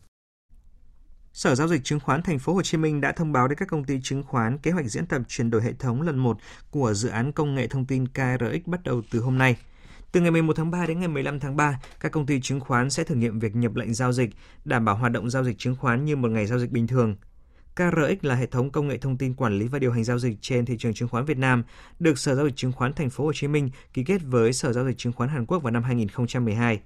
Sở 1.37 1.55
giao 1.55 1.69
dịch 1.69 1.85
chứng 1.85 2.00
khoán 2.00 2.23
Thành 2.23 2.38
phố 2.38 2.55
Hồ 2.55 2.62
Chí 2.62 2.78
Minh 2.78 3.00
đã 3.00 3.12
thông 3.12 3.33
báo 3.33 3.49
đến 3.49 3.59
các 3.59 3.69
công 3.69 3.85
ty 3.85 4.00
chứng 4.02 4.23
khoán 4.23 4.59
kế 4.59 4.71
hoạch 4.71 4.87
diễn 4.87 5.07
tập 5.07 5.23
chuyển 5.28 5.50
đổi 5.50 5.62
hệ 5.62 5.73
thống 5.73 6.02
lần 6.02 6.19
1 6.19 6.38
của 6.71 6.95
dự 6.95 7.09
án 7.09 7.33
công 7.33 7.55
nghệ 7.55 7.66
thông 7.66 7.85
tin 7.85 8.09
KRX 8.09 8.66
bắt 8.66 8.83
đầu 8.85 9.02
từ 9.11 9.21
hôm 9.21 9.38
nay. 9.38 9.57
Từ 10.12 10.21
ngày 10.21 10.31
11 10.31 10.57
tháng 10.57 10.71
3 10.71 10.87
đến 10.87 10.99
ngày 10.99 11.09
15 11.09 11.40
tháng 11.40 11.57
3, 11.57 11.81
các 12.00 12.12
công 12.12 12.26
ty 12.26 12.40
chứng 12.40 12.61
khoán 12.61 12.90
sẽ 12.90 13.05
thử 13.05 13.14
nghiệm 13.14 13.38
việc 13.38 13.57
nhập 13.57 13.76
lệnh 13.76 13.95
giao 13.95 14.12
dịch, 14.12 14.31
đảm 14.64 14.85
bảo 14.85 14.97
hoạt 14.97 15.12
động 15.12 15.31
giao 15.31 15.45
dịch 15.45 15.59
chứng 15.59 15.76
khoán 15.76 16.05
như 16.05 16.16
một 16.16 16.31
ngày 16.31 16.47
giao 16.47 16.59
dịch 16.59 16.71
bình 16.71 16.87
thường. 16.87 17.16
KRX 17.75 18.25
là 18.25 18.35
hệ 18.35 18.47
thống 18.47 18.71
công 18.71 18.88
nghệ 18.88 18.99
thông 18.99 19.19
tin 19.19 19.35
quản 19.35 19.59
lý 19.59 19.69
và 19.69 19.78
điều 19.78 19.93
hành 19.93 20.05
giao 20.05 20.19
dịch 20.19 20.37
trên 20.40 20.64
thị 20.64 20.76
trường 20.78 20.95
chứng 20.95 21.09
khoán 21.09 21.25
Việt 21.25 21.38
Nam, 21.38 21.64
được 21.99 22.19
Sở 22.19 22.35
giao 22.35 22.47
dịch 22.47 22.57
chứng 22.57 22.73
khoán 22.73 22.93
Thành 22.93 23.11
phố 23.11 23.25
Hồ 23.25 23.33
Chí 23.35 23.49
Minh 23.49 23.71
ký 23.93 24.05
kết 24.05 24.21
với 24.25 24.52
Sở 24.52 24.73
giao 24.73 24.87
dịch 24.87 24.99
chứng 24.99 25.12
khoán 25.12 25.31
Hàn 25.31 25.47
Quốc 25.47 25.62
vào 25.62 25.71
năm 25.71 25.83
2012. 25.83 26.81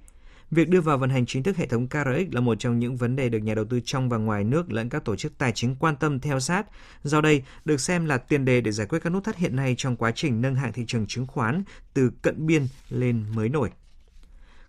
Việc 0.50 0.68
đưa 0.68 0.80
vào 0.80 0.98
vận 0.98 1.10
hành 1.10 1.26
chính 1.26 1.42
thức 1.42 1.56
hệ 1.56 1.66
thống 1.66 1.88
KRX 1.88 2.32
là 2.32 2.40
một 2.40 2.54
trong 2.58 2.78
những 2.78 2.96
vấn 2.96 3.16
đề 3.16 3.28
được 3.28 3.38
nhà 3.38 3.54
đầu 3.54 3.64
tư 3.64 3.80
trong 3.84 4.08
và 4.08 4.16
ngoài 4.16 4.44
nước 4.44 4.72
lẫn 4.72 4.88
các 4.88 5.04
tổ 5.04 5.16
chức 5.16 5.38
tài 5.38 5.52
chính 5.52 5.76
quan 5.76 5.96
tâm 5.96 6.20
theo 6.20 6.40
sát. 6.40 6.66
Do 7.02 7.20
đây, 7.20 7.42
được 7.64 7.80
xem 7.80 8.04
là 8.04 8.18
tiền 8.18 8.44
đề 8.44 8.60
để 8.60 8.72
giải 8.72 8.86
quyết 8.86 8.98
các 9.02 9.10
nút 9.10 9.24
thắt 9.24 9.36
hiện 9.36 9.56
nay 9.56 9.74
trong 9.78 9.96
quá 9.96 10.12
trình 10.14 10.40
nâng 10.40 10.54
hạng 10.54 10.72
thị 10.72 10.84
trường 10.86 11.06
chứng 11.06 11.26
khoán 11.26 11.62
từ 11.94 12.10
cận 12.22 12.46
biên 12.46 12.66
lên 12.88 13.24
mới 13.34 13.48
nổi. 13.48 13.70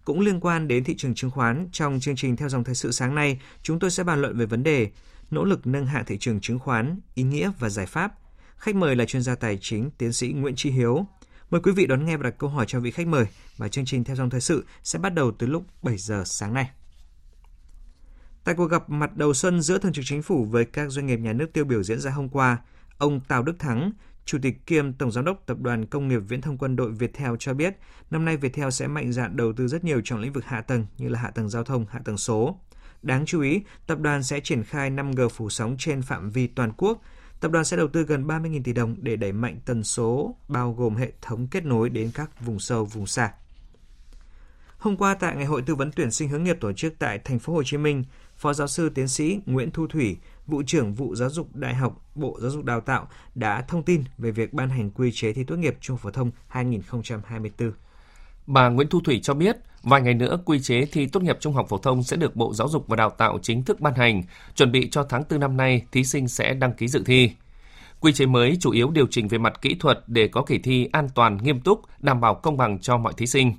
Cũng 0.06 0.20
liên 0.20 0.40
quan 0.40 0.68
đến 0.68 0.84
thị 0.84 0.96
trường 0.98 1.16
chứng 1.16 1.32
khoán, 1.32 1.68
trong 1.72 2.00
chương 2.00 2.16
trình 2.16 2.36
theo 2.36 2.50
dòng 2.50 2.64
thời 2.64 2.76
sự 2.76 2.92
sáng 2.92 3.16
nay, 3.16 3.42
chúng 3.64 3.80
tôi 3.80 3.92
sẽ 3.92 4.04
bàn 4.04 4.22
luận 4.22 4.38
về 4.38 4.46
vấn 4.46 4.64
đề 4.64 4.90
nỗ 5.32 5.46
lực 5.46 5.68
nâng 5.68 5.86
hạng 5.86 6.06
thị 6.06 6.18
trường 6.18 6.40
chứng 6.40 6.60
khoán, 6.60 7.00
ý 7.16 7.24
nghĩa 7.24 7.52
và 7.60 7.70
giải 7.70 7.86
pháp. 7.86 8.14
Khách 8.58 8.76
mời 8.76 8.96
là 8.96 9.06
chuyên 9.06 9.22
gia 9.22 9.36
tài 9.36 9.58
chính 9.62 9.90
tiến 9.98 10.14
sĩ 10.14 10.28
Nguyễn 10.28 10.56
Tri 10.56 10.72
Hiếu, 10.72 11.06
Mời 11.52 11.62
quý 11.62 11.72
vị 11.72 11.88
đón 11.88 12.06
nghe 12.06 12.18
và 12.18 12.24
đặt 12.24 12.36
câu 12.38 12.50
hỏi 12.50 12.66
cho 12.68 12.80
vị 12.80 12.92
khách 12.92 13.08
mời 13.08 13.26
và 13.58 13.68
chương 13.68 13.86
trình 13.86 14.04
theo 14.04 14.16
dòng 14.16 14.30
thời 14.30 14.42
sự 14.42 14.66
sẽ 14.84 15.00
bắt 15.00 15.14
đầu 15.14 15.32
từ 15.32 15.48
lúc 15.48 15.64
7 15.84 15.98
giờ 15.98 16.24
sáng 16.26 16.54
nay. 16.54 16.70
Tại 18.44 18.56
cuộc 18.56 18.66
gặp 18.66 18.90
mặt 18.90 19.18
đầu 19.18 19.34
xuân 19.34 19.62
giữa 19.62 19.78
Thường 19.78 19.94
trực 19.94 20.06
Chính 20.08 20.22
phủ 20.22 20.46
với 20.46 20.66
các 20.66 20.90
doanh 20.90 21.06
nghiệp 21.06 21.20
nhà 21.20 21.34
nước 21.34 21.54
tiêu 21.54 21.66
biểu 21.66 21.84
diễn 21.84 22.00
ra 22.00 22.12
hôm 22.12 22.30
qua, 22.30 22.58
ông 22.98 23.20
Tào 23.20 23.44
Đức 23.44 23.60
Thắng, 23.60 23.92
Chủ 24.26 24.38
tịch 24.42 24.66
kiêm 24.66 24.94
Tổng 24.94 25.12
Giám 25.12 25.26
đốc 25.26 25.44
Tập 25.46 25.58
đoàn 25.60 25.86
Công 25.86 26.08
nghiệp 26.08 26.20
Viễn 26.28 26.42
thông 26.42 26.58
Quân 26.58 26.76
đội 26.76 26.92
Viettel 26.92 27.32
cho 27.40 27.54
biết, 27.54 27.78
năm 28.12 28.26
nay 28.26 28.38
Viettel 28.38 28.70
sẽ 28.70 28.88
mạnh 28.88 29.12
dạn 29.12 29.38
đầu 29.38 29.54
tư 29.54 29.68
rất 29.68 29.84
nhiều 29.84 30.02
trong 30.04 30.20
lĩnh 30.20 30.34
vực 30.34 30.46
hạ 30.46 30.62
tầng 30.62 30.86
như 30.98 31.10
là 31.10 31.20
hạ 31.20 31.30
tầng 31.30 31.50
giao 31.50 31.64
thông, 31.64 31.86
hạ 31.90 32.00
tầng 32.06 32.18
số. 32.18 32.60
Đáng 33.02 33.26
chú 33.26 33.42
ý, 33.42 33.62
tập 33.88 34.00
đoàn 34.00 34.24
sẽ 34.24 34.40
triển 34.40 34.64
khai 34.64 34.92
5G 34.92 35.30
phủ 35.30 35.50
sóng 35.50 35.76
trên 35.80 36.02
phạm 36.02 36.32
vi 36.32 36.48
toàn 36.48 36.72
quốc, 36.78 37.02
tập 37.42 37.52
đoàn 37.52 37.66
sẽ 37.66 37.78
đầu 37.78 37.88
tư 37.88 38.04
gần 38.04 38.28
30.000 38.28 38.62
tỷ 38.64 38.74
đồng 38.74 38.96
để 39.02 39.16
đẩy 39.16 39.32
mạnh 39.32 39.60
tần 39.66 39.84
số, 39.84 40.36
bao 40.48 40.74
gồm 40.74 40.96
hệ 40.96 41.12
thống 41.22 41.48
kết 41.48 41.66
nối 41.66 41.90
đến 41.90 42.12
các 42.14 42.42
vùng 42.42 42.60
sâu, 42.60 42.86
vùng 42.86 43.08
xa. 43.08 43.34
Hôm 44.78 44.98
qua 44.98 45.14
tại 45.14 45.36
Ngày 45.36 45.46
hội 45.46 45.62
tư 45.62 45.76
vấn 45.76 45.92
tuyển 45.96 46.12
sinh 46.12 46.30
hướng 46.30 46.44
nghiệp 46.44 46.58
tổ 46.62 46.74
chức 46.74 46.94
tại 47.00 47.20
thành 47.20 47.40
phố 47.40 47.54
Hồ 47.54 47.64
Chí 47.64 47.78
Minh, 47.78 48.04
Phó 48.38 48.54
giáo 48.54 48.68
sư 48.68 48.90
tiến 48.90 49.08
sĩ 49.08 49.40
Nguyễn 49.46 49.72
Thu 49.72 49.88
Thủy, 49.88 50.18
vụ 50.48 50.64
trưởng 50.68 50.94
vụ 50.94 51.16
giáo 51.16 51.30
dục 51.30 51.56
đại 51.56 51.76
học 51.76 52.06
Bộ 52.16 52.38
Giáo 52.42 52.52
dục 52.52 52.66
Đào 52.66 52.82
tạo 52.82 53.08
đã 53.36 53.62
thông 53.62 53.84
tin 53.84 54.04
về 54.18 54.32
việc 54.32 54.54
ban 54.54 54.70
hành 54.70 54.92
quy 54.92 55.12
chế 55.12 55.34
thi 55.34 55.44
tốt 55.44 55.56
nghiệp 55.56 55.78
trung 55.82 55.98
phổ 55.98 56.12
thông 56.12 56.32
2024. 56.48 57.72
Bà 58.48 58.70
Nguyễn 58.70 58.88
Thu 58.88 59.02
Thủy 59.02 59.20
cho 59.24 59.34
biết, 59.34 59.58
vài 59.84 60.02
ngày 60.02 60.14
nữa 60.14 60.38
quy 60.46 60.60
chế 60.60 60.86
thi 60.86 61.06
tốt 61.06 61.24
nghiệp 61.24 61.38
trung 61.40 61.54
học 61.54 61.66
phổ 61.70 61.78
thông 61.78 62.04
sẽ 62.04 62.18
được 62.18 62.36
Bộ 62.36 62.54
Giáo 62.54 62.70
dục 62.70 62.88
và 62.88 62.96
Đào 62.96 63.10
tạo 63.10 63.40
chính 63.42 63.64
thức 63.64 63.80
ban 63.80 63.94
hành, 63.94 64.24
chuẩn 64.56 64.72
bị 64.72 64.90
cho 64.90 65.04
tháng 65.04 65.24
4 65.30 65.40
năm 65.40 65.58
nay 65.58 65.86
thí 65.92 66.04
sinh 66.04 66.28
sẽ 66.28 66.54
đăng 66.54 66.74
ký 66.74 66.88
dự 66.88 67.04
thi. 67.06 67.32
Quy 68.00 68.14
chế 68.14 68.26
mới 68.26 68.58
chủ 68.60 68.72
yếu 68.72 68.92
điều 68.92 69.08
chỉnh 69.08 69.28
về 69.28 69.38
mặt 69.38 69.62
kỹ 69.62 69.76
thuật 69.80 70.04
để 70.08 70.28
có 70.28 70.44
kỳ 70.44 70.58
thi 70.58 70.90
an 70.92 71.08
toàn, 71.16 71.38
nghiêm 71.38 71.60
túc, 71.60 71.82
đảm 72.00 72.22
bảo 72.22 72.36
công 72.36 72.58
bằng 72.58 72.80
cho 72.80 72.98
mọi 72.98 73.14
thí 73.18 73.28
sinh. 73.28 73.54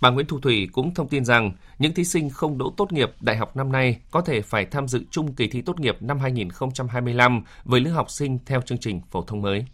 Bà 0.00 0.10
Nguyễn 0.10 0.26
Thu 0.26 0.40
Thủy 0.40 0.68
cũng 0.72 0.94
thông 0.94 1.08
tin 1.08 1.24
rằng 1.24 1.52
những 1.78 1.94
thí 1.94 2.04
sinh 2.04 2.30
không 2.30 2.58
đỗ 2.58 2.74
tốt 2.76 2.92
nghiệp 2.92 3.10
đại 3.20 3.36
học 3.36 3.56
năm 3.56 3.72
nay 3.72 4.00
có 4.10 4.20
thể 4.20 4.42
phải 4.42 4.64
tham 4.66 4.88
dự 4.88 5.04
chung 5.10 5.34
kỳ 5.34 5.48
thi 5.48 5.62
tốt 5.62 5.80
nghiệp 5.80 5.96
năm 6.00 6.18
2025 6.18 7.42
với 7.64 7.80
lứa 7.80 7.90
học 7.90 8.10
sinh 8.10 8.38
theo 8.46 8.60
chương 8.60 8.78
trình 8.78 9.00
phổ 9.10 9.22
thông 9.22 9.42
mới. 9.42 9.66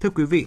Thưa 0.00 0.10
quý 0.10 0.24
vị, 0.24 0.46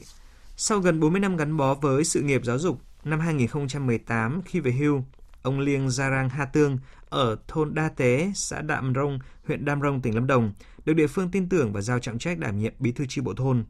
sau 0.57 0.79
gần 0.79 0.99
40 0.99 1.19
năm 1.19 1.37
gắn 1.37 1.57
bó 1.57 1.73
với 1.73 2.03
sự 2.03 2.21
nghiệp 2.21 2.41
giáo 2.43 2.59
dục, 2.59 2.81
năm 3.03 3.19
2018 3.19 4.41
khi 4.45 4.59
về 4.59 4.71
hưu, 4.71 5.03
ông 5.41 5.59
Liêng 5.59 5.89
Gia 5.89 6.09
Rang 6.09 6.29
Ha 6.29 6.45
Tương 6.45 6.77
ở 7.09 7.37
thôn 7.47 7.73
Đa 7.73 7.89
Tế, 7.89 8.31
xã 8.35 8.61
Đạm 8.61 8.93
Rông, 8.95 9.19
huyện 9.47 9.65
Đam 9.65 9.81
Rông, 9.81 10.01
tỉnh 10.01 10.15
Lâm 10.15 10.27
Đồng, 10.27 10.53
được 10.85 10.93
địa 10.93 11.07
phương 11.07 11.31
tin 11.31 11.49
tưởng 11.49 11.73
và 11.73 11.81
giao 11.81 11.99
trọng 11.99 12.19
trách 12.19 12.39
đảm 12.39 12.57
nhiệm 12.57 12.73
bí 12.79 12.91
thư 12.91 13.05
chi 13.09 13.21
bộ 13.21 13.33
thôn. 13.33 13.65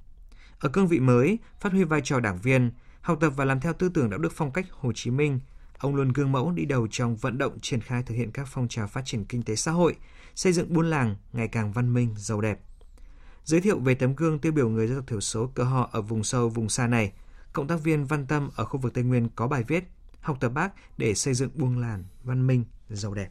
Ở 0.59 0.69
cương 0.69 0.87
vị 0.87 0.99
mới, 0.99 1.37
phát 1.59 1.71
huy 1.71 1.83
vai 1.83 2.01
trò 2.03 2.19
đảng 2.19 2.37
viên, 2.37 2.71
học 3.01 3.17
tập 3.21 3.33
và 3.35 3.45
làm 3.45 3.59
theo 3.59 3.73
tư 3.73 3.89
tưởng 3.89 4.09
đạo 4.09 4.19
đức 4.19 4.33
phong 4.35 4.51
cách 4.51 4.65
Hồ 4.71 4.91
Chí 4.95 5.11
Minh, 5.11 5.39
ông 5.77 5.95
luôn 5.95 6.09
gương 6.09 6.31
mẫu 6.31 6.51
đi 6.51 6.65
đầu 6.65 6.87
trong 6.91 7.15
vận 7.15 7.37
động 7.37 7.59
triển 7.61 7.81
khai 7.81 8.03
thực 8.03 8.15
hiện 8.15 8.31
các 8.31 8.47
phong 8.51 8.67
trào 8.67 8.87
phát 8.87 9.01
triển 9.05 9.25
kinh 9.25 9.43
tế 9.43 9.55
xã 9.55 9.71
hội, 9.71 9.95
xây 10.35 10.53
dựng 10.53 10.73
buôn 10.73 10.89
làng 10.89 11.15
ngày 11.33 11.47
càng 11.47 11.71
văn 11.71 11.93
minh, 11.93 12.13
giàu 12.17 12.41
đẹp. 12.41 12.59
Giới 13.43 13.61
thiệu 13.61 13.79
về 13.79 13.93
tấm 13.93 14.15
gương 14.15 14.39
tiêu 14.39 14.51
biểu 14.51 14.69
người 14.69 14.87
dân 14.87 14.97
tộc 14.97 15.07
thiểu 15.07 15.21
số 15.21 15.47
cơ 15.47 15.63
họ 15.63 15.89
ở 15.91 16.01
vùng 16.01 16.23
sâu, 16.23 16.49
vùng 16.49 16.69
xa 16.69 16.87
này, 16.87 17.11
cộng 17.53 17.67
tác 17.67 17.83
viên 17.83 18.05
Văn 18.05 18.25
Tâm 18.25 18.49
ở 18.55 18.65
khu 18.65 18.79
vực 18.79 18.93
Tây 18.93 19.03
Nguyên 19.03 19.29
có 19.35 19.47
bài 19.47 19.63
viết 19.67 19.83
Học 20.21 20.37
tập 20.39 20.49
bác 20.49 20.69
để 20.97 21.13
xây 21.13 21.33
dựng 21.33 21.49
buông 21.55 21.77
làng 21.77 22.03
văn 22.23 22.47
minh, 22.47 22.65
giàu 22.89 23.13
đẹp. 23.13 23.29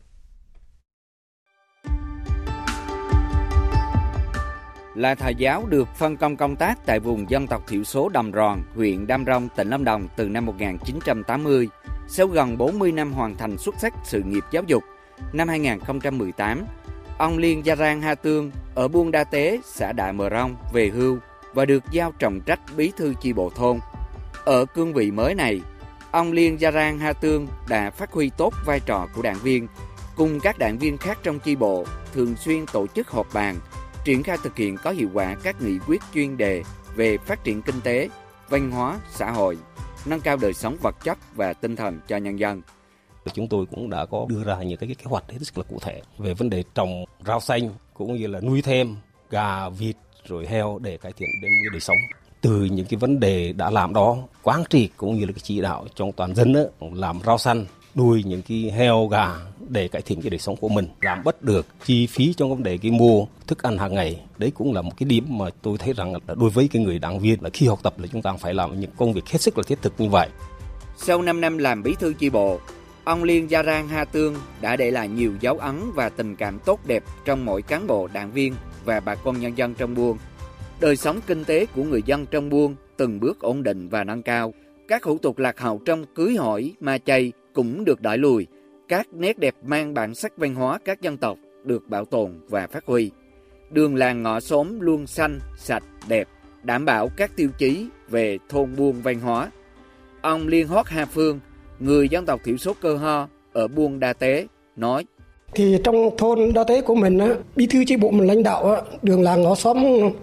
là 4.95 5.15
thầy 5.15 5.35
giáo 5.35 5.67
được 5.69 5.89
phân 5.97 6.17
công 6.17 6.37
công 6.37 6.57
tác 6.57 6.87
tại 6.87 7.00
vùng 7.00 7.31
dân 7.31 7.47
tộc 7.47 7.65
thiểu 7.69 7.85
số 7.85 8.09
Đầm 8.09 8.33
Ròn, 8.33 8.62
huyện 8.75 9.07
Đam 9.07 9.25
Rông, 9.27 9.49
tỉnh 9.57 9.71
Lâm 9.71 9.85
Đồng 9.85 10.09
từ 10.17 10.29
năm 10.29 10.47
1980. 10.47 11.69
Sau 12.09 12.27
gần 12.27 12.59
40 12.59 12.93
năm 12.93 13.12
hoàn 13.12 13.37
thành 13.37 13.59
xuất 13.59 13.75
sắc 13.79 13.95
sự 14.05 14.23
nghiệp 14.23 14.45
giáo 14.50 14.62
dục, 14.67 14.83
năm 15.33 15.49
2018, 15.49 16.65
ông 17.19 17.39
Liên 17.39 17.67
Gia 17.67 17.77
Rang 17.77 18.03
Ha 18.03 18.15
Tương 18.15 18.50
ở 18.75 18.89
Buôn 18.89 19.11
Đa 19.11 19.25
Tế, 19.25 19.61
xã 19.65 19.93
Đại 19.93 20.12
Mờ 20.12 20.31
Rông 20.31 20.57
về 20.73 20.89
hưu 20.89 21.19
và 21.55 21.65
được 21.65 21.85
giao 21.91 22.12
trọng 22.19 22.41
trách 22.41 22.61
bí 22.77 22.93
thư 22.97 23.15
chi 23.21 23.33
bộ 23.33 23.50
thôn. 23.50 23.79
Ở 24.44 24.64
cương 24.64 24.92
vị 24.92 25.11
mới 25.11 25.35
này, 25.35 25.61
ông 26.11 26.32
Liên 26.32 26.61
Gia 26.61 26.70
Rang 26.70 26.99
Ha 26.99 27.12
Tương 27.12 27.47
đã 27.68 27.90
phát 27.90 28.12
huy 28.12 28.30
tốt 28.37 28.54
vai 28.64 28.80
trò 28.80 29.06
của 29.14 29.23
đảng 29.23 29.38
viên, 29.42 29.66
cùng 30.16 30.40
các 30.40 30.59
đảng 30.59 30.78
viên 30.78 30.99
khác 30.99 31.18
trong 31.23 31.38
chi 31.38 31.56
bộ 31.56 31.85
thường 32.12 32.37
xuyên 32.37 32.66
tổ 32.66 32.87
chức 32.87 33.11
họp 33.11 33.26
bàn, 33.35 33.56
triển 34.04 34.23
khai 34.23 34.37
thực 34.42 34.56
hiện 34.56 34.76
có 34.76 34.90
hiệu 34.90 35.09
quả 35.14 35.37
các 35.42 35.62
nghị 35.62 35.78
quyết 35.87 36.00
chuyên 36.14 36.37
đề 36.37 36.62
về 36.94 37.18
phát 37.18 37.44
triển 37.44 37.62
kinh 37.62 37.80
tế, 37.80 38.09
văn 38.49 38.70
hóa, 38.70 38.99
xã 39.11 39.30
hội, 39.30 39.59
nâng 40.06 40.20
cao 40.20 40.37
đời 40.37 40.52
sống 40.52 40.76
vật 40.82 40.97
chất 41.04 41.18
và 41.35 41.52
tinh 41.52 41.76
thần 41.76 42.00
cho 42.09 42.16
nhân 42.16 42.38
dân. 42.38 42.62
Chúng 43.32 43.49
tôi 43.49 43.66
cũng 43.70 43.90
đã 43.90 44.06
có 44.06 44.26
đưa 44.28 44.44
ra 44.44 44.62
những 44.62 44.78
cái 44.78 44.88
kế 44.88 45.04
hoạch 45.04 45.25
hết 45.30 45.38
sức 45.40 45.59
là 45.59 45.64
cụ 45.68 45.78
thể 45.80 46.02
về 46.18 46.35
vấn 46.35 46.50
đề 46.50 46.64
trồng 46.75 47.04
rau 47.26 47.40
xanh 47.40 47.70
cũng 47.94 48.16
như 48.16 48.26
là 48.26 48.40
nuôi 48.40 48.62
thêm 48.62 48.97
gà, 49.30 49.68
vịt 49.68 49.97
rồi 50.25 50.47
heo 50.47 50.78
để 50.82 50.97
cải 50.97 51.12
thiện 51.12 51.28
đến 51.42 51.50
đời 51.73 51.80
sống. 51.80 51.97
Từ 52.40 52.64
những 52.64 52.87
cái 52.87 52.99
vấn 52.99 53.20
đề 53.20 53.52
đã 53.52 53.70
làm 53.70 53.94
đó, 53.94 54.16
quán 54.42 54.64
triệt 54.70 54.90
cũng 54.97 55.14
như 55.14 55.25
là 55.25 55.32
cái 55.32 55.40
chỉ 55.42 55.61
đạo 55.61 55.87
trong 55.94 56.12
toàn 56.12 56.35
dân 56.35 56.52
đó, 56.52 56.61
làm 56.92 57.20
rau 57.26 57.38
xanh 57.38 57.66
nuôi 57.94 58.23
những 58.26 58.42
cái 58.42 58.73
heo 58.76 59.06
gà 59.06 59.28
để 59.68 59.88
cải 59.88 60.02
thiện 60.02 60.23
cái 60.23 60.30
đời 60.30 60.38
sống 60.38 60.56
của 60.56 60.68
mình 60.68 60.88
giảm 61.02 61.25
bớt 61.25 61.42
được 61.42 61.66
chi 61.85 62.06
phí 62.06 62.35
trong 62.37 62.50
vấn 62.50 62.62
đề 62.62 62.78
cái 62.78 62.90
mua 62.90 63.25
thức 63.47 63.62
ăn 63.62 63.78
hàng 63.78 63.94
ngày. 63.94 64.20
Đấy 64.38 64.52
cũng 64.54 64.75
là 64.75 64.82
một 64.82 64.92
cái 64.97 65.04
điểm 65.04 65.25
mà 65.28 65.44
tôi 65.62 65.78
thấy 65.78 65.92
rằng 65.92 66.12
là 66.12 66.35
đối 66.35 66.50
với 66.50 66.68
cái 66.73 66.82
người 66.82 66.99
đảng 66.99 67.18
viên 67.18 67.42
là 67.42 67.50
khi 67.50 67.66
học 67.66 67.80
tập 67.82 67.94
là 67.99 68.06
chúng 68.12 68.23
ta 68.23 68.32
phải 68.32 68.54
làm 68.54 68.80
những 68.80 68.90
công 68.97 69.12
việc 69.12 69.28
hết 69.28 69.40
sức 69.40 69.59
là 69.59 69.64
thiết 69.66 69.82
thực 69.82 69.92
như 69.99 70.09
vậy. 70.09 70.28
Sau 70.97 71.23
5 71.23 71.40
năm 71.40 71.59
làm 71.59 71.82
bí 71.82 71.94
thư 72.00 72.12
chi 72.12 72.30
bộ 72.30 72.61
ông 73.04 73.25
Liên 73.25 73.50
Gia 73.50 73.62
Rang 73.62 73.88
Ha 73.88 74.04
Tương 74.04 74.37
đã 74.61 74.76
để 74.76 74.90
lại 74.90 75.09
nhiều 75.09 75.32
dấu 75.40 75.59
ấn 75.59 75.92
và 75.94 76.09
tình 76.09 76.37
cảm 76.37 76.59
tốt 76.59 76.80
đẹp 76.87 77.04
trong 77.25 77.44
mỗi 77.44 77.62
cán 77.62 77.87
bộ 77.87 78.09
đảng 78.12 78.32
viên 78.32 78.54
và 78.85 79.00
bà 79.00 79.14
con 79.14 79.40
nhân 79.40 79.59
dân 79.59 79.75
trong 79.75 79.94
buôn 79.94 80.18
đời 80.80 80.96
sống 80.96 81.20
kinh 81.26 81.44
tế 81.44 81.66
của 81.66 81.84
người 81.84 82.02
dân 82.06 82.26
trong 82.26 82.49
buôn 82.49 82.75
từng 82.96 83.20
bước 83.20 83.40
ổn 83.40 83.62
định 83.62 83.88
và 83.88 84.04
nâng 84.04 84.22
cao 84.22 84.54
các 84.88 85.02
hủ 85.02 85.18
tục 85.18 85.38
lạc 85.38 85.60
hậu 85.60 85.80
trong 85.84 86.04
cưới 86.14 86.37
hỏi 86.37 86.75
ma 86.80 86.99
chay 86.99 87.32
cũng 87.52 87.84
được 87.84 88.00
đẩy 88.00 88.18
lùi, 88.18 88.46
các 88.88 89.06
nét 89.12 89.38
đẹp 89.38 89.54
mang 89.62 89.94
bản 89.94 90.14
sắc 90.14 90.37
văn 90.37 90.54
hóa 90.54 90.78
các 90.84 91.00
dân 91.00 91.16
tộc 91.16 91.38
được 91.64 91.88
bảo 91.88 92.04
tồn 92.04 92.40
và 92.49 92.66
phát 92.66 92.87
huy. 92.87 93.10
Đường 93.70 93.94
làng 93.94 94.22
ngõ 94.22 94.40
xóm 94.40 94.80
luôn 94.80 95.06
xanh, 95.06 95.38
sạch, 95.56 95.82
đẹp, 96.08 96.28
đảm 96.62 96.84
bảo 96.84 97.08
các 97.16 97.37
tiêu 97.37 97.49
chí 97.58 97.87
về 98.08 98.38
thôn 98.49 98.76
buôn 98.76 99.02
văn 99.02 99.20
hóa. 99.20 99.50
Ông 100.20 100.46
Liên 100.46 100.68
Hót 100.68 100.87
Hà 100.88 101.04
Phương, 101.04 101.40
người 101.78 102.08
dân 102.08 102.26
tộc 102.26 102.40
thiểu 102.44 102.56
số 102.56 102.75
cơ 102.80 102.96
ho 102.96 103.28
ở 103.52 103.68
buôn 103.68 104.00
Đa 104.00 104.12
Tế, 104.12 104.46
nói 104.76 105.04
thì 105.54 105.78
trong 105.85 106.16
thôn 106.19 106.52
đa 106.54 106.64
tế 106.64 106.80
của 106.80 106.95
mình 106.95 107.19
á, 107.19 107.28
bí 107.57 107.66
thư 107.66 107.85
chi 107.87 107.97
bộ 107.97 108.11
mình 108.11 108.26
lãnh 108.26 108.42
đạo 108.42 108.73
á, 108.73 108.83
đường 109.02 109.23
làng 109.23 109.42
ngõ 109.42 109.54
xóm 109.54 109.78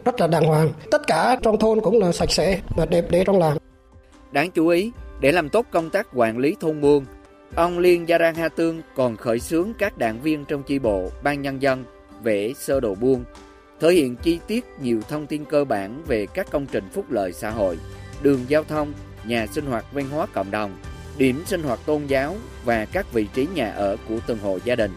rất 0.06 0.22
là 0.22 0.28
đàng 0.28 0.46
hoàng 0.46 0.70
tất 0.92 1.08
cả 1.08 1.38
trong 1.42 1.60
thôn 1.60 1.82
cũng 1.82 2.00
là 2.00 2.12
sạch 2.12 2.32
sẽ 2.32 2.60
và 2.76 2.86
đẹp 2.86 3.12
đẽ 3.12 3.24
trong 3.24 3.40
làng 3.40 3.58
đáng 4.32 4.52
chú 4.52 4.68
ý 4.68 4.92
để 5.20 5.32
làm 5.32 5.50
tốt 5.50 5.66
công 5.72 5.90
tác 5.90 6.08
quản 6.14 6.38
lý 6.38 6.56
thôn 6.60 6.82
buôn 6.82 7.06
Ông 7.56 7.80
Liên 7.80 8.08
Gia 8.08 8.20
Rang 8.20 8.36
Ha 8.36 8.50
Tương 8.50 8.82
còn 8.96 9.18
khởi 9.18 9.40
xướng 9.40 9.74
các 9.80 9.98
đảng 9.98 10.22
viên 10.22 10.46
trong 10.46 10.64
chi 10.64 10.80
bộ, 10.80 11.10
ban 11.24 11.42
nhân 11.42 11.62
dân 11.62 11.84
vẽ 12.24 12.54
sơ 12.54 12.80
đồ 12.80 12.96
buôn, 12.96 13.24
thể 13.80 13.94
hiện 13.94 14.16
chi 14.16 14.40
tiết 14.48 14.66
nhiều 14.82 15.02
thông 15.10 15.28
tin 15.28 15.46
cơ 15.46 15.66
bản 15.66 16.04
về 16.08 16.26
các 16.34 16.48
công 16.52 16.66
trình 16.66 16.84
phúc 16.94 17.12
lợi 17.12 17.34
xã 17.34 17.50
hội, 17.50 17.78
đường 18.22 18.46
giao 18.48 18.64
thông, 18.64 18.94
nhà 19.26 19.48
sinh 19.48 19.66
hoạt 19.66 19.86
văn 19.92 20.10
hóa 20.10 20.26
cộng 20.34 20.52
đồng, 20.52 20.78
điểm 21.18 21.44
sinh 21.46 21.64
hoạt 21.64 21.80
tôn 21.86 22.06
giáo 22.06 22.36
và 22.66 22.86
các 22.86 23.14
vị 23.14 23.28
trí 23.34 23.48
nhà 23.56 23.72
ở 23.72 23.98
của 24.10 24.20
từng 24.28 24.38
hộ 24.38 24.60
gia 24.66 24.76
đình. 24.76 24.92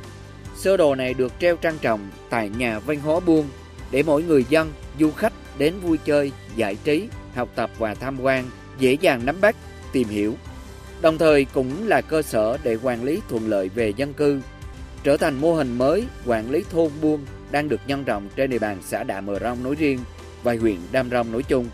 Sơ 0.61 0.77
đồ 0.77 0.95
này 0.95 1.15
được 1.15 1.33
treo 1.41 1.57
trang 1.57 1.79
trọng 1.81 2.11
tại 2.31 2.49
nhà 2.49 2.79
văn 2.79 3.01
hóa 3.01 3.21
buôn 3.21 3.47
để 3.91 4.03
mỗi 4.03 4.23
người 4.23 4.45
dân, 4.49 4.73
du 4.99 5.11
khách 5.11 5.33
đến 5.59 5.75
vui 5.81 5.99
chơi, 6.05 6.33
giải 6.57 6.77
trí, 6.85 7.09
học 7.35 7.49
tập 7.55 7.71
và 7.79 7.95
tham 7.95 8.21
quan 8.21 8.45
dễ 8.79 8.97
dàng 9.01 9.27
nắm 9.27 9.41
bắt, 9.41 9.57
tìm 9.93 10.09
hiểu 10.09 10.35
đồng 11.03 11.19
thời 11.19 11.45
cũng 11.45 11.89
là 11.89 12.01
cơ 12.01 12.23
sở 12.23 12.59
để 12.63 12.79
quản 12.83 13.05
lý 13.05 13.21
thuận 13.29 13.49
lợi 13.49 13.69
về 13.69 13.93
dân 13.97 14.13
cư, 14.13 14.41
trở 15.03 15.17
thành 15.17 15.41
mô 15.41 15.55
hình 15.55 15.79
mới 15.79 16.07
quản 16.27 16.51
lý 16.51 16.65
thôn 16.71 16.91
buôn 17.03 17.25
đang 17.51 17.69
được 17.69 17.81
nhân 17.87 18.05
rộng 18.05 18.29
trên 18.37 18.51
địa 18.51 18.59
bàn 18.59 18.79
xã 18.87 19.05
Đạ 19.05 19.21
Mờ 19.21 19.39
Rông 19.39 19.65
nói 19.65 19.75
riêng 19.75 19.99
và 20.43 20.57
huyện 20.61 20.77
Đam 20.93 21.11
Rông 21.11 21.33
nói 21.33 21.43
chung. 21.43 21.67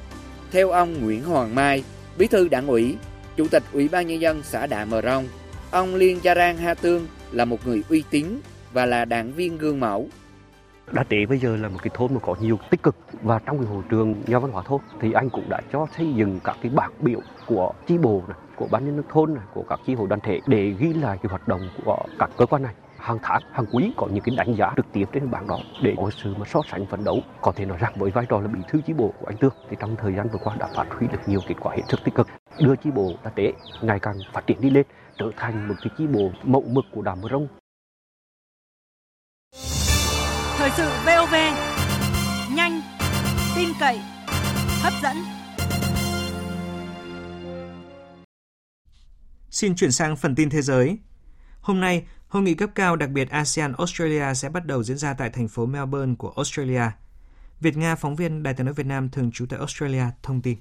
Theo 0.53 0.71
ông 0.71 1.05
Nguyễn 1.05 1.25
Hoàng 1.25 1.55
Mai, 1.55 1.85
Bí 2.19 2.27
thư 2.27 2.49
Đảng 2.49 2.67
ủy, 2.67 2.97
Chủ 3.37 3.49
tịch 3.49 3.63
Ủy 3.73 3.89
ban 3.89 4.07
nhân 4.07 4.21
dân 4.21 4.43
xã 4.43 4.67
Đạ 4.67 4.85
Mờ 4.85 5.03
Rông, 5.03 5.29
ông 5.71 5.95
Liên 5.95 6.19
Gia 6.23 6.35
Rang 6.35 6.57
Ha 6.57 6.75
Tương 6.75 7.07
là 7.33 7.45
một 7.45 7.67
người 7.67 7.83
uy 7.89 8.03
tín 8.11 8.41
và 8.77 8.87
là 8.87 9.05
đảng 9.05 9.33
viên 9.33 9.59
gương 9.59 9.81
mẫu. 9.81 10.09
Đa 10.93 11.05
Tế 11.05 11.27
bây 11.27 11.39
giờ 11.39 11.57
là 11.57 11.69
một 11.69 11.79
cái 11.83 11.91
thôn 11.95 12.15
mà 12.15 12.21
có 12.21 12.37
nhiều 12.41 12.59
tích 12.71 12.83
cực. 12.83 12.97
Và 13.23 13.39
trong 13.47 13.59
cái 13.59 13.67
hội 13.67 13.83
trường 13.91 14.15
nhà 14.27 14.39
văn 14.39 14.53
hóa 14.53 14.63
thôn 14.67 14.81
thì 15.01 15.13
anh 15.13 15.31
cũng 15.31 15.49
đã 15.49 15.61
cho 15.73 15.87
xây 15.97 16.15
dựng 16.15 16.41
các 16.45 16.57
cái 16.63 16.73
bảng 16.75 16.93
biểu 17.01 17.21
của 17.47 17.73
chi 17.87 17.99
bộ 17.99 18.23
này, 18.29 18.39
của 18.57 18.69
ban 18.71 18.85
nhân 18.85 18.97
dân 18.97 19.05
thôn 19.09 19.35
này, 19.35 19.45
của 19.55 19.65
các 19.69 19.81
chi 19.87 19.95
hội 19.95 20.09
đoàn 20.09 20.21
thể 20.21 20.41
để 20.47 20.75
ghi 20.79 20.93
lại 20.93 21.19
cái 21.23 21.31
hoạt 21.31 21.49
động 21.49 21.61
của 21.85 21.99
các 22.19 22.31
cơ 22.37 22.47
quan 22.47 22.63
này. 22.63 22.75
Hàng 22.97 23.19
tháng 23.23 23.43
hàng 23.53 23.67
quý 23.73 23.93
có 23.97 24.09
những 24.13 24.25
cái 24.25 24.37
đánh 24.37 24.55
giá 24.55 24.73
trực 24.77 24.87
tiếp 24.93 25.05
trên 25.13 25.31
bảng 25.31 25.47
đó 25.47 25.59
để 25.83 25.95
có 25.97 26.11
sự 26.11 26.35
mà 26.39 26.47
so 26.47 26.61
sánh 26.71 26.87
phấn 26.87 27.05
đấu. 27.05 27.21
Có 27.41 27.53
thể 27.53 27.65
nói 27.65 27.79
rằng 27.81 27.93
với 27.97 28.11
vai 28.11 28.27
trò 28.29 28.41
là 28.41 28.47
bí 28.47 28.61
thư 28.69 28.81
chi 28.87 28.93
bộ 28.93 29.13
của 29.21 29.27
anh 29.27 29.37
Tương 29.37 29.53
thì 29.71 29.77
trong 29.81 29.97
thời 29.97 30.15
gian 30.15 30.29
vừa 30.29 30.39
qua 30.45 30.57
đã 30.59 30.69
phát 30.75 30.87
huy 30.91 31.07
được 31.07 31.21
nhiều 31.27 31.41
kết 31.49 31.55
quả 31.61 31.75
hiện 31.75 31.85
thực 31.89 32.01
tích 32.05 32.15
cực 32.15 32.27
đưa 32.61 32.77
chi 32.77 32.91
bộ 32.91 33.13
Đa 33.25 33.31
Tế 33.31 33.53
ngày 33.83 34.01
càng 34.01 34.17
phát 34.33 34.47
triển 34.47 34.61
đi 34.61 34.71
lên 34.71 34.87
trở 35.19 35.31
thành 35.37 35.69
một 35.69 35.75
cái 35.83 35.91
chi 35.99 36.07
bộ 36.07 36.31
mẫu 36.45 36.65
mực 36.69 36.85
của 36.95 37.03
đảng 37.03 37.21
Mơ 37.21 37.29
Rông. 37.31 37.49
Thời 40.59 40.71
sự 40.77 40.89
VOV 41.07 41.35
nhanh, 42.57 42.83
tin 43.57 43.69
cậy, 43.81 43.99
hấp 44.83 44.93
dẫn. 45.03 45.17
Xin 49.51 49.75
chuyển 49.77 49.93
sang 49.93 50.17
phần 50.17 50.35
tin 50.35 50.51
thế 50.51 50.63
giới. 50.63 50.99
Hôm 51.61 51.81
nay, 51.81 52.05
hội 52.29 52.43
nghị 52.43 52.55
cấp 52.55 52.71
cao 52.75 52.97
đặc 52.97 53.11
biệt 53.11 53.31
ASEAN 53.31 53.73
Australia 53.79 54.35
sẽ 54.35 54.49
bắt 54.49 54.67
đầu 54.67 54.83
diễn 54.83 54.99
ra 54.99 55.15
tại 55.15 55.31
thành 55.31 55.49
phố 55.49 55.67
Melbourne 55.67 56.15
của 56.19 56.33
Australia. 56.37 56.83
Việt 57.61 57.77
Nga, 57.77 57.95
phóng 57.95 58.17
viên 58.17 58.43
Đài 58.43 58.55
tiếng 58.55 58.67
nói 58.67 58.75
Việt 58.75 58.87
Nam 58.87 59.09
thường 59.13 59.31
trú 59.35 59.47
tại 59.49 59.59
Australia 59.59 60.05
thông 60.23 60.43
tin. 60.43 60.59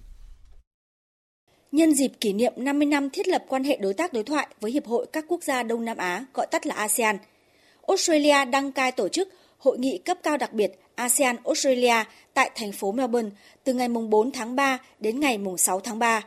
Nhân 1.72 1.94
dịp 1.94 2.12
kỷ 2.22 2.34
niệm 2.34 2.54
50 2.58 2.86
năm 2.86 3.10
thiết 3.10 3.27
lập 3.27 3.44
quan 3.48 3.63
hệ 3.63 3.77
đối 3.82 3.94
tác 3.94 4.13
đối 4.13 4.24
thoại 4.24 4.48
với 4.62 4.72
Hiệp 4.72 4.86
hội 4.86 5.08
các 5.13 5.25
quốc 5.27 5.44
gia 5.44 5.63
Đông 5.63 5.86
Nam 5.86 5.98
Á, 5.98 6.25
gọi 6.34 6.48
tắt 6.51 6.65
là 6.65 6.75
ASEAN, 6.75 7.18
Australia 7.88 8.46
đăng 8.46 8.72
cai 8.72 8.92
tổ 8.92 9.10
chức 9.10 9.30
hội 9.58 9.77
nghị 9.77 9.98
cấp 9.98 10.18
cao 10.24 10.38
đặc 10.38 10.54
biệt 10.54 10.72
ASEAN 10.96 11.36
Australia 11.46 12.04
tại 12.34 12.51
thành 12.56 12.72
phố 12.72 12.92
Melbourne 12.92 13.30
từ 13.63 13.74
ngày 13.74 13.88
4 13.88 14.32
tháng 14.32 14.56
3 14.56 14.77
đến 15.00 15.20
ngày 15.20 15.39
6 15.58 15.80
tháng 15.80 16.00
3. 16.00 16.22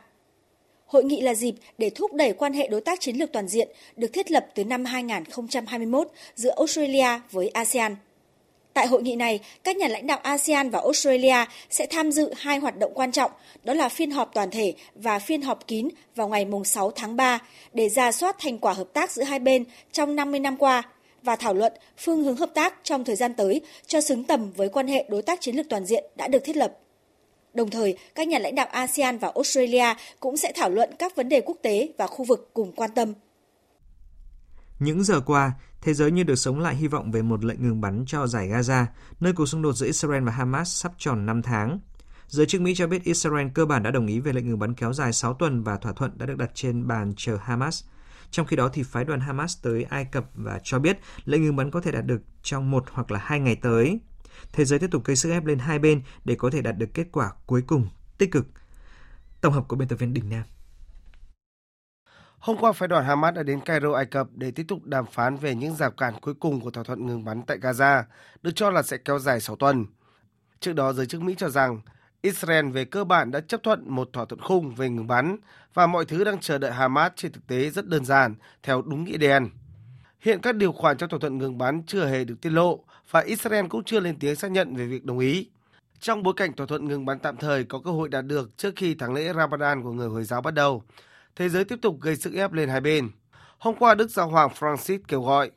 Hội 0.85 1.03
nghị 1.03 1.21
là 1.21 1.33
dịp 1.33 1.55
để 1.77 1.89
thúc 1.89 2.13
đẩy 2.13 2.33
quan 2.33 2.53
hệ 2.53 2.67
đối 2.67 2.81
tác 2.81 2.99
chiến 2.99 3.15
lược 3.15 3.31
toàn 3.31 3.47
diện 3.47 3.67
được 3.95 4.13
thiết 4.13 4.31
lập 4.31 4.47
từ 4.55 4.63
năm 4.63 4.85
2021 4.85 6.07
giữa 6.35 6.53
Australia 6.57 7.19
với 7.31 7.49
ASEAN. 7.49 7.95
Tại 8.73 8.87
hội 8.87 9.03
nghị 9.03 9.15
này, 9.15 9.39
các 9.63 9.77
nhà 9.77 9.87
lãnh 9.87 10.07
đạo 10.07 10.19
ASEAN 10.23 10.69
và 10.69 10.79
Australia 10.79 11.45
sẽ 11.69 11.85
tham 11.85 12.11
dự 12.11 12.33
hai 12.37 12.57
hoạt 12.57 12.77
động 12.77 12.91
quan 12.95 13.11
trọng, 13.11 13.31
đó 13.63 13.73
là 13.73 13.89
phiên 13.89 14.11
họp 14.11 14.33
toàn 14.33 14.51
thể 14.51 14.73
và 14.95 15.19
phiên 15.19 15.41
họp 15.41 15.67
kín 15.67 15.89
vào 16.15 16.27
ngày 16.27 16.45
6 16.65 16.91
tháng 16.91 17.15
3 17.15 17.39
để 17.73 17.89
ra 17.89 18.11
soát 18.11 18.35
thành 18.39 18.57
quả 18.57 18.73
hợp 18.73 18.87
tác 18.93 19.11
giữa 19.11 19.23
hai 19.23 19.39
bên 19.39 19.65
trong 19.91 20.15
50 20.15 20.39
năm 20.39 20.57
qua 20.57 20.83
và 21.23 21.35
thảo 21.35 21.53
luận 21.53 21.73
phương 21.97 22.23
hướng 22.23 22.37
hợp 22.37 22.49
tác 22.55 22.73
trong 22.83 23.05
thời 23.05 23.15
gian 23.15 23.33
tới 23.33 23.61
cho 23.87 24.01
xứng 24.01 24.23
tầm 24.23 24.51
với 24.51 24.69
quan 24.69 24.87
hệ 24.87 25.05
đối 25.09 25.21
tác 25.21 25.41
chiến 25.41 25.55
lược 25.55 25.65
toàn 25.69 25.85
diện 25.85 26.03
đã 26.15 26.27
được 26.27 26.39
thiết 26.43 26.57
lập. 26.57 26.77
Đồng 27.53 27.69
thời, 27.69 27.97
các 28.15 28.27
nhà 28.27 28.39
lãnh 28.39 28.55
đạo 28.55 28.67
ASEAN 28.71 29.17
và 29.17 29.31
Australia 29.35 29.85
cũng 30.19 30.37
sẽ 30.37 30.51
thảo 30.55 30.69
luận 30.69 30.89
các 30.99 31.15
vấn 31.15 31.29
đề 31.29 31.41
quốc 31.41 31.57
tế 31.61 31.93
và 31.97 32.07
khu 32.07 32.25
vực 32.25 32.49
cùng 32.53 32.71
quan 32.71 32.91
tâm. 32.95 33.13
Những 34.79 35.03
giờ 35.03 35.21
qua, 35.25 35.51
thế 35.81 35.93
giới 35.93 36.11
như 36.11 36.23
được 36.23 36.35
sống 36.35 36.59
lại 36.59 36.75
hy 36.75 36.87
vọng 36.87 37.11
về 37.11 37.21
một 37.21 37.43
lệnh 37.43 37.63
ngừng 37.63 37.81
bắn 37.81 38.03
cho 38.07 38.27
giải 38.27 38.47
Gaza, 38.47 38.85
nơi 39.19 39.33
cuộc 39.33 39.45
xung 39.45 39.61
đột 39.61 39.73
giữa 39.73 39.85
Israel 39.85 40.23
và 40.23 40.31
Hamas 40.31 40.81
sắp 40.81 40.91
tròn 40.97 41.25
5 41.25 41.41
tháng. 41.41 41.79
Giới 42.27 42.45
chức 42.45 42.61
Mỹ 42.61 42.73
cho 42.75 42.87
biết 42.87 43.03
Israel 43.03 43.47
cơ 43.53 43.65
bản 43.65 43.83
đã 43.83 43.91
đồng 43.91 44.07
ý 44.07 44.19
về 44.19 44.33
lệnh 44.33 44.49
ngừng 44.49 44.59
bắn 44.59 44.73
kéo 44.73 44.93
dài 44.93 45.13
6 45.13 45.33
tuần 45.33 45.63
và 45.63 45.77
thỏa 45.77 45.93
thuận 45.93 46.17
đã 46.17 46.25
được 46.25 46.37
đặt 46.37 46.51
trên 46.53 46.87
bàn 46.87 47.13
chờ 47.17 47.37
Hamas. 47.41 47.83
Trong 48.31 48.45
khi 48.45 48.55
đó 48.55 48.69
thì 48.73 48.83
phái 48.83 49.05
đoàn 49.05 49.19
Hamas 49.19 49.57
tới 49.61 49.83
Ai 49.83 50.05
Cập 50.05 50.25
và 50.33 50.59
cho 50.63 50.79
biết 50.79 50.97
lệnh 51.25 51.43
ngừng 51.43 51.55
bắn 51.55 51.71
có 51.71 51.81
thể 51.81 51.91
đạt 51.91 52.05
được 52.05 52.21
trong 52.43 52.71
một 52.71 52.85
hoặc 52.91 53.11
là 53.11 53.19
hai 53.23 53.39
ngày 53.39 53.55
tới. 53.55 53.99
Thế 54.53 54.65
giới 54.65 54.79
tiếp 54.79 54.87
tục 54.91 55.03
gây 55.05 55.15
sức 55.15 55.31
ép 55.31 55.45
lên 55.45 55.59
hai 55.59 55.79
bên 55.79 56.01
để 56.25 56.35
có 56.35 56.49
thể 56.49 56.61
đạt 56.61 56.77
được 56.77 56.89
kết 56.93 57.07
quả 57.11 57.31
cuối 57.45 57.63
cùng 57.67 57.87
tích 58.17 58.31
cực. 58.31 58.45
Tổng 59.41 59.53
hợp 59.53 59.67
của 59.67 59.75
biên 59.75 59.87
tập 59.87 59.95
viên 59.95 60.13
Đình 60.13 60.29
Nam. 60.29 60.43
Hôm 62.39 62.57
qua, 62.57 62.71
phái 62.71 62.87
đoàn 62.87 63.05
Hamas 63.05 63.35
đã 63.35 63.43
đến 63.43 63.61
Cairo, 63.61 63.93
Ai 63.93 64.05
Cập 64.05 64.27
để 64.33 64.51
tiếp 64.51 64.65
tục 64.67 64.83
đàm 64.83 65.05
phán 65.05 65.37
về 65.37 65.55
những 65.55 65.75
rào 65.75 65.91
cản 65.91 66.13
cuối 66.21 66.33
cùng 66.33 66.61
của 66.61 66.71
thỏa 66.71 66.83
thuận 66.83 67.05
ngừng 67.05 67.25
bắn 67.25 67.41
tại 67.41 67.57
Gaza, 67.57 68.03
được 68.41 68.51
cho 68.55 68.69
là 68.69 68.81
sẽ 68.81 68.97
kéo 68.97 69.19
dài 69.19 69.39
6 69.39 69.55
tuần. 69.55 69.85
Trước 70.59 70.73
đó, 70.73 70.93
giới 70.93 71.05
chức 71.05 71.21
Mỹ 71.21 71.35
cho 71.37 71.49
rằng 71.49 71.81
Israel 72.21 72.69
về 72.69 72.85
cơ 72.85 73.03
bản 73.03 73.31
đã 73.31 73.39
chấp 73.39 73.63
thuận 73.63 73.83
một 73.89 74.09
thỏa 74.13 74.25
thuận 74.25 74.41
khung 74.41 74.75
về 74.75 74.89
ngừng 74.89 75.07
bắn 75.07 75.37
và 75.73 75.87
mọi 75.87 76.05
thứ 76.05 76.23
đang 76.23 76.39
chờ 76.39 76.57
đợi 76.57 76.71
Hamas 76.71 77.11
trên 77.15 77.31
thực 77.31 77.47
tế 77.47 77.69
rất 77.69 77.87
đơn 77.87 78.05
giản, 78.05 78.35
theo 78.63 78.81
đúng 78.81 79.03
nghĩa 79.03 79.17
đen. 79.17 79.49
Hiện 80.19 80.39
các 80.41 80.55
điều 80.55 80.71
khoản 80.71 80.97
trong 80.97 81.09
thỏa 81.09 81.19
thuận 81.19 81.37
ngừng 81.37 81.57
bắn 81.57 81.83
chưa 81.87 82.05
hề 82.05 82.23
được 82.23 82.35
tiết 82.41 82.49
lộ 82.49 82.83
và 83.11 83.19
Israel 83.19 83.65
cũng 83.67 83.83
chưa 83.83 83.99
lên 83.99 84.19
tiếng 84.19 84.35
xác 84.35 84.51
nhận 84.51 84.75
về 84.75 84.85
việc 84.85 85.05
đồng 85.05 85.19
ý. 85.19 85.49
Trong 85.99 86.23
bối 86.23 86.33
cảnh 86.37 86.53
thỏa 86.53 86.67
thuận 86.67 86.87
ngừng 86.87 87.05
bắn 87.05 87.19
tạm 87.19 87.37
thời 87.37 87.63
có 87.63 87.79
cơ 87.85 87.91
hội 87.91 88.09
đạt 88.09 88.25
được 88.25 88.57
trước 88.57 88.73
khi 88.75 88.95
tháng 88.95 89.13
lễ 89.13 89.33
Ramadan 89.33 89.83
của 89.83 89.91
người 89.91 90.09
Hồi 90.09 90.23
giáo 90.23 90.41
bắt 90.41 90.53
đầu, 90.53 90.83
thế 91.35 91.49
giới 91.49 91.65
tiếp 91.65 91.79
tục 91.81 91.97
gây 92.01 92.15
sức 92.15 92.33
ép 92.33 92.53
lên 92.53 92.69
hai 92.69 92.81
bên. 92.81 93.09
Hôm 93.57 93.75
qua, 93.79 93.95
Đức 93.95 94.11
Giáo 94.11 94.29
hoàng 94.29 94.49
Francis 94.59 94.99
kêu 95.07 95.21
gọi. 95.21 95.51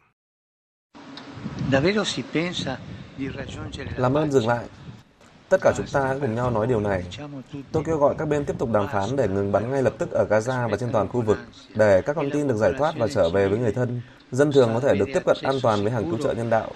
Làm 3.96 4.14
ơn 4.14 4.32
dừng 4.32 4.46
lại. 4.46 4.66
Tất 5.52 5.60
cả 5.60 5.72
chúng 5.76 5.86
ta 5.92 6.06
hãy 6.06 6.18
cùng 6.20 6.34
nhau 6.34 6.50
nói 6.50 6.66
điều 6.66 6.80
này. 6.80 7.04
Tôi 7.72 7.82
kêu 7.86 7.96
gọi 7.98 8.14
các 8.18 8.28
bên 8.28 8.44
tiếp 8.44 8.54
tục 8.58 8.70
đàm 8.72 8.88
phán 8.88 9.16
để 9.16 9.28
ngừng 9.28 9.52
bắn 9.52 9.70
ngay 9.70 9.82
lập 9.82 9.94
tức 9.98 10.10
ở 10.10 10.26
Gaza 10.30 10.68
và 10.68 10.76
trên 10.76 10.92
toàn 10.92 11.08
khu 11.08 11.20
vực, 11.20 11.38
để 11.74 12.02
các 12.02 12.16
con 12.16 12.30
tin 12.30 12.48
được 12.48 12.56
giải 12.56 12.72
thoát 12.78 12.94
và 12.98 13.08
trở 13.08 13.28
về 13.30 13.48
với 13.48 13.58
người 13.58 13.72
thân. 13.72 14.00
Dân 14.30 14.52
thường 14.52 14.70
có 14.74 14.80
thể 14.80 14.94
được 14.94 15.08
tiếp 15.14 15.22
cận 15.26 15.36
an 15.42 15.54
toàn 15.62 15.82
với 15.82 15.92
hàng 15.92 16.04
cứu 16.04 16.18
trợ 16.22 16.32
nhân 16.32 16.50
đạo. 16.50 16.72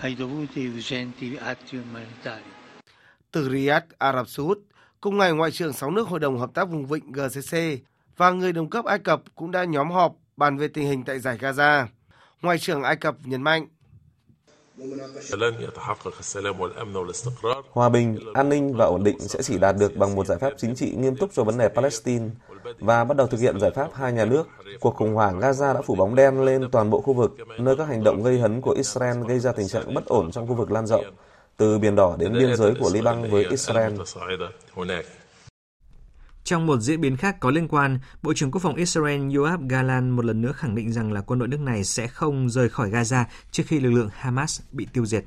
Từ 3.32 3.50
Riyadh, 3.50 3.84
Ả 3.98 4.12
Rập 4.12 4.28
Xê 4.28 4.42
Út, 4.42 4.58
cùng 5.00 5.18
ngày 5.18 5.32
Ngoại 5.32 5.50
trưởng 5.50 5.72
6 5.72 5.90
nước 5.90 6.08
Hội 6.08 6.20
đồng 6.20 6.38
Hợp 6.38 6.50
tác 6.54 6.68
Vùng 6.68 6.86
Vịnh 6.86 7.12
GCC 7.12 7.56
và 8.16 8.30
người 8.30 8.52
đồng 8.52 8.70
cấp 8.70 8.84
Ai 8.84 8.98
Cập 8.98 9.22
cũng 9.34 9.50
đã 9.50 9.64
nhóm 9.64 9.90
họp 9.90 10.14
bàn 10.36 10.56
về 10.56 10.68
tình 10.68 10.86
hình 10.86 11.04
tại 11.04 11.20
giải 11.20 11.38
Gaza. 11.38 11.86
Ngoại 12.42 12.58
trưởng 12.58 12.82
Ai 12.82 12.96
Cập 12.96 13.16
nhấn 13.24 13.42
mạnh 13.42 13.66
Hòa 17.72 17.88
bình, 17.88 18.18
an 18.34 18.48
ninh 18.48 18.76
và 18.76 18.84
ổn 18.84 19.04
định 19.04 19.20
sẽ 19.20 19.42
chỉ 19.42 19.58
đạt 19.58 19.76
được 19.78 19.96
bằng 19.96 20.14
một 20.14 20.26
giải 20.26 20.38
pháp 20.38 20.52
chính 20.56 20.74
trị 20.74 20.94
nghiêm 20.96 21.16
túc 21.16 21.30
cho 21.34 21.44
vấn 21.44 21.58
đề 21.58 21.68
Palestine 21.68 22.24
và 22.78 23.04
bắt 23.04 23.16
đầu 23.16 23.26
thực 23.26 23.40
hiện 23.40 23.60
giải 23.60 23.70
pháp 23.70 23.88
hai 23.94 24.12
nhà 24.12 24.24
nước. 24.24 24.44
Cuộc 24.80 24.94
khủng 24.94 25.14
hoảng 25.14 25.40
Gaza 25.40 25.74
đã 25.74 25.82
phủ 25.82 25.94
bóng 25.94 26.14
đen 26.14 26.44
lên 26.44 26.70
toàn 26.72 26.90
bộ 26.90 27.00
khu 27.00 27.12
vực, 27.12 27.36
nơi 27.58 27.76
các 27.76 27.88
hành 27.88 28.04
động 28.04 28.22
gây 28.22 28.38
hấn 28.38 28.60
của 28.60 28.70
Israel 28.70 29.22
gây 29.28 29.38
ra 29.38 29.52
tình 29.52 29.68
trạng 29.68 29.94
bất 29.94 30.06
ổn 30.06 30.30
trong 30.30 30.48
khu 30.48 30.54
vực 30.54 30.70
lan 30.70 30.86
rộng, 30.86 31.04
từ 31.56 31.78
Biển 31.78 31.96
Đỏ 31.96 32.16
đến 32.18 32.32
biên 32.32 32.56
giới 32.56 32.74
của 32.80 32.90
Liban 32.92 33.30
với 33.30 33.44
Israel. 33.44 33.92
Trong 36.46 36.66
một 36.66 36.80
diễn 36.80 37.00
biến 37.00 37.16
khác 37.16 37.40
có 37.40 37.50
liên 37.50 37.68
quan, 37.68 37.98
Bộ 38.22 38.32
trưởng 38.34 38.50
Quốc 38.50 38.62
phòng 38.62 38.74
Israel 38.74 39.36
Yoav 39.36 39.60
Galan 39.68 40.10
một 40.10 40.24
lần 40.24 40.40
nữa 40.40 40.52
khẳng 40.52 40.74
định 40.74 40.92
rằng 40.92 41.12
là 41.12 41.20
quân 41.20 41.38
đội 41.38 41.48
nước 41.48 41.60
này 41.60 41.84
sẽ 41.84 42.06
không 42.06 42.50
rời 42.50 42.68
khỏi 42.68 42.90
Gaza 42.90 43.24
trước 43.50 43.62
khi 43.66 43.80
lực 43.80 43.90
lượng 43.90 44.10
Hamas 44.12 44.60
bị 44.72 44.86
tiêu 44.92 45.06
diệt. 45.06 45.24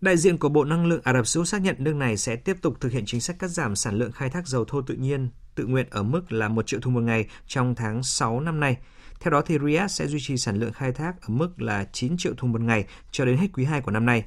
Đại 0.00 0.16
diện 0.16 0.38
của 0.38 0.48
Bộ 0.48 0.64
Năng 0.64 0.86
lượng 0.86 1.00
Ả 1.04 1.12
Rập 1.12 1.26
Xê 1.26 1.38
Út 1.38 1.48
xác 1.48 1.62
nhận 1.62 1.76
nước 1.78 1.94
này 1.94 2.16
sẽ 2.16 2.36
tiếp 2.36 2.56
tục 2.62 2.76
thực 2.80 2.92
hiện 2.92 3.04
chính 3.06 3.20
sách 3.20 3.38
cắt 3.38 3.48
giảm 3.48 3.76
sản 3.76 3.94
lượng 3.94 4.12
khai 4.12 4.30
thác 4.30 4.48
dầu 4.48 4.64
thô 4.64 4.82
tự 4.82 4.94
nhiên 4.94 5.28
tự 5.54 5.66
nguyện 5.66 5.86
ở 5.90 6.02
mức 6.02 6.32
là 6.32 6.48
1 6.48 6.66
triệu 6.66 6.80
thùng 6.80 6.94
một 6.94 7.02
ngày 7.02 7.26
trong 7.46 7.74
tháng 7.74 8.02
6 8.02 8.40
năm 8.40 8.60
nay. 8.60 8.76
Theo 9.20 9.30
đó 9.30 9.42
thì 9.46 9.58
Riyadh 9.64 9.90
sẽ 9.90 10.06
duy 10.06 10.18
trì 10.20 10.36
sản 10.36 10.56
lượng 10.56 10.72
khai 10.72 10.92
thác 10.92 11.20
ở 11.20 11.28
mức 11.28 11.62
là 11.62 11.86
9 11.92 12.16
triệu 12.18 12.34
thùng 12.36 12.52
một 12.52 12.60
ngày 12.60 12.86
cho 13.10 13.24
đến 13.24 13.36
hết 13.36 13.48
quý 13.52 13.64
2 13.64 13.80
của 13.80 13.90
năm 13.90 14.06
nay. 14.06 14.24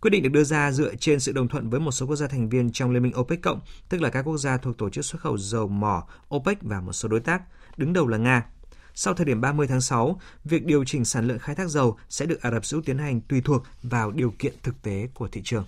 Quyết 0.00 0.10
định 0.10 0.22
được 0.22 0.28
đưa 0.32 0.44
ra 0.44 0.72
dựa 0.72 0.94
trên 0.94 1.20
sự 1.20 1.32
đồng 1.32 1.48
thuận 1.48 1.70
với 1.70 1.80
một 1.80 1.92
số 1.92 2.06
quốc 2.06 2.16
gia 2.16 2.26
thành 2.26 2.48
viên 2.48 2.72
trong 2.72 2.90
Liên 2.90 3.02
minh 3.02 3.12
OPEC 3.20 3.42
cộng, 3.42 3.60
tức 3.88 4.00
là 4.00 4.10
các 4.10 4.22
quốc 4.22 4.36
gia 4.36 4.56
thuộc 4.56 4.78
tổ 4.78 4.90
chức 4.90 5.04
xuất 5.04 5.20
khẩu 5.20 5.38
dầu 5.38 5.68
mỏ 5.68 6.06
OPEC 6.34 6.62
và 6.62 6.80
một 6.80 6.92
số 6.92 7.08
đối 7.08 7.20
tác, 7.20 7.42
đứng 7.76 7.92
đầu 7.92 8.06
là 8.06 8.18
Nga. 8.18 8.46
Sau 8.94 9.14
thời 9.14 9.26
điểm 9.26 9.40
30 9.40 9.66
tháng 9.66 9.80
6, 9.80 10.20
việc 10.44 10.64
điều 10.64 10.84
chỉnh 10.84 11.04
sản 11.04 11.26
lượng 11.26 11.38
khai 11.38 11.54
thác 11.54 11.68
dầu 11.68 11.96
sẽ 12.08 12.26
được 12.26 12.42
Ả 12.42 12.50
Rập 12.50 12.64
Xê 12.64 12.74
Út 12.74 12.84
tiến 12.86 12.98
hành 12.98 13.20
tùy 13.20 13.40
thuộc 13.40 13.62
vào 13.82 14.10
điều 14.10 14.34
kiện 14.38 14.54
thực 14.62 14.82
tế 14.82 15.08
của 15.14 15.28
thị 15.28 15.40
trường. 15.44 15.64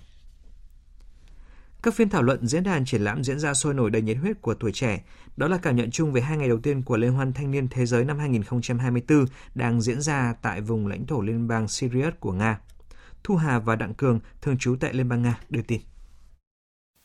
Các 1.83 1.93
phiên 1.93 2.09
thảo 2.09 2.21
luận 2.21 2.47
diễn 2.47 2.63
đàn 2.63 2.85
triển 2.85 3.01
lãm 3.01 3.23
diễn 3.23 3.39
ra 3.39 3.53
sôi 3.53 3.73
nổi 3.73 3.89
đầy 3.89 4.01
nhiệt 4.01 4.17
huyết 4.17 4.41
của 4.41 4.53
tuổi 4.53 4.71
trẻ. 4.71 5.03
Đó 5.37 5.47
là 5.47 5.57
cảm 5.57 5.75
nhận 5.75 5.91
chung 5.91 6.13
về 6.13 6.21
hai 6.21 6.37
ngày 6.37 6.49
đầu 6.49 6.59
tiên 6.59 6.81
của 6.81 6.97
Liên 6.97 7.13
hoan 7.13 7.33
Thanh 7.33 7.51
niên 7.51 7.67
Thế 7.67 7.85
giới 7.85 8.05
năm 8.05 8.19
2024 8.19 9.25
đang 9.55 9.81
diễn 9.81 10.01
ra 10.01 10.33
tại 10.41 10.61
vùng 10.61 10.87
lãnh 10.87 11.05
thổ 11.05 11.21
liên 11.21 11.47
bang 11.47 11.67
Syria 11.67 12.11
của 12.19 12.31
Nga. 12.31 12.59
Thu 13.23 13.35
Hà 13.35 13.59
và 13.59 13.75
Đặng 13.75 13.93
Cường, 13.93 14.19
thường 14.41 14.57
trú 14.59 14.75
tại 14.79 14.93
Liên 14.93 15.09
bang 15.09 15.21
Nga, 15.21 15.39
đưa 15.49 15.61
tin. 15.67 15.81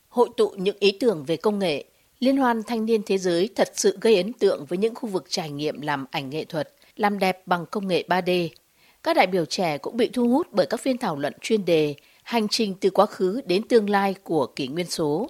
Hội 0.07 0.29
tụ 0.37 0.49
những 0.49 0.77
ý 0.79 0.97
tưởng 0.99 1.23
về 1.25 1.37
công 1.37 1.59
nghệ, 1.59 1.85
Liên 2.19 2.37
hoan 2.37 2.63
Thanh 2.63 2.85
niên 2.85 3.01
Thế 3.05 3.17
giới 3.17 3.49
thật 3.55 3.71
sự 3.73 3.97
gây 4.01 4.17
ấn 4.17 4.33
tượng 4.33 4.65
với 4.65 4.77
những 4.77 4.95
khu 4.95 5.09
vực 5.09 5.25
trải 5.29 5.49
nghiệm 5.49 5.81
làm 5.81 6.05
ảnh 6.11 6.29
nghệ 6.29 6.45
thuật, 6.45 6.73
làm 6.95 7.19
đẹp 7.19 7.47
bằng 7.47 7.65
công 7.71 7.87
nghệ 7.87 8.05
3D. 8.09 8.49
Các 9.03 9.15
đại 9.15 9.27
biểu 9.27 9.45
trẻ 9.45 9.77
cũng 9.77 9.97
bị 9.97 10.09
thu 10.13 10.29
hút 10.29 10.47
bởi 10.51 10.65
các 10.65 10.79
phiên 10.79 10.97
thảo 10.97 11.15
luận 11.15 11.33
chuyên 11.41 11.65
đề 11.65 11.95
Hành 12.23 12.47
trình 12.47 12.75
từ 12.81 12.89
quá 12.89 13.05
khứ 13.05 13.41
đến 13.45 13.67
tương 13.67 13.89
lai 13.89 14.15
của 14.23 14.47
kỷ 14.47 14.67
nguyên 14.67 14.89
số, 14.89 15.29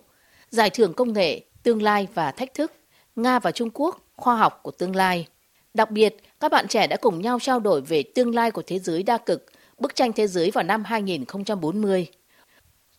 Giải 0.49 0.69
thưởng 0.69 0.93
công 0.93 1.13
nghệ, 1.13 1.41
tương 1.63 1.81
lai 1.81 2.07
và 2.13 2.31
thách 2.31 2.53
thức, 2.53 2.71
Nga 3.15 3.39
và 3.39 3.51
Trung 3.51 3.69
Quốc, 3.73 3.99
khoa 4.15 4.35
học 4.35 4.59
của 4.63 4.71
tương 4.71 4.95
lai. 4.95 5.27
Đặc 5.73 5.91
biệt, 5.91 6.15
các 6.39 6.51
bạn 6.51 6.67
trẻ 6.67 6.87
đã 6.87 6.97
cùng 6.97 7.21
nhau 7.21 7.39
trao 7.39 7.59
đổi 7.59 7.81
về 7.81 8.03
tương 8.15 8.35
lai 8.35 8.51
của 8.51 8.61
thế 8.67 8.79
giới 8.79 9.03
đa 9.03 9.17
cực, 9.17 9.45
bức 9.79 9.95
tranh 9.95 10.13
thế 10.13 10.27
giới 10.27 10.51
vào 10.51 10.63
năm 10.63 10.83
2040. 10.83 12.07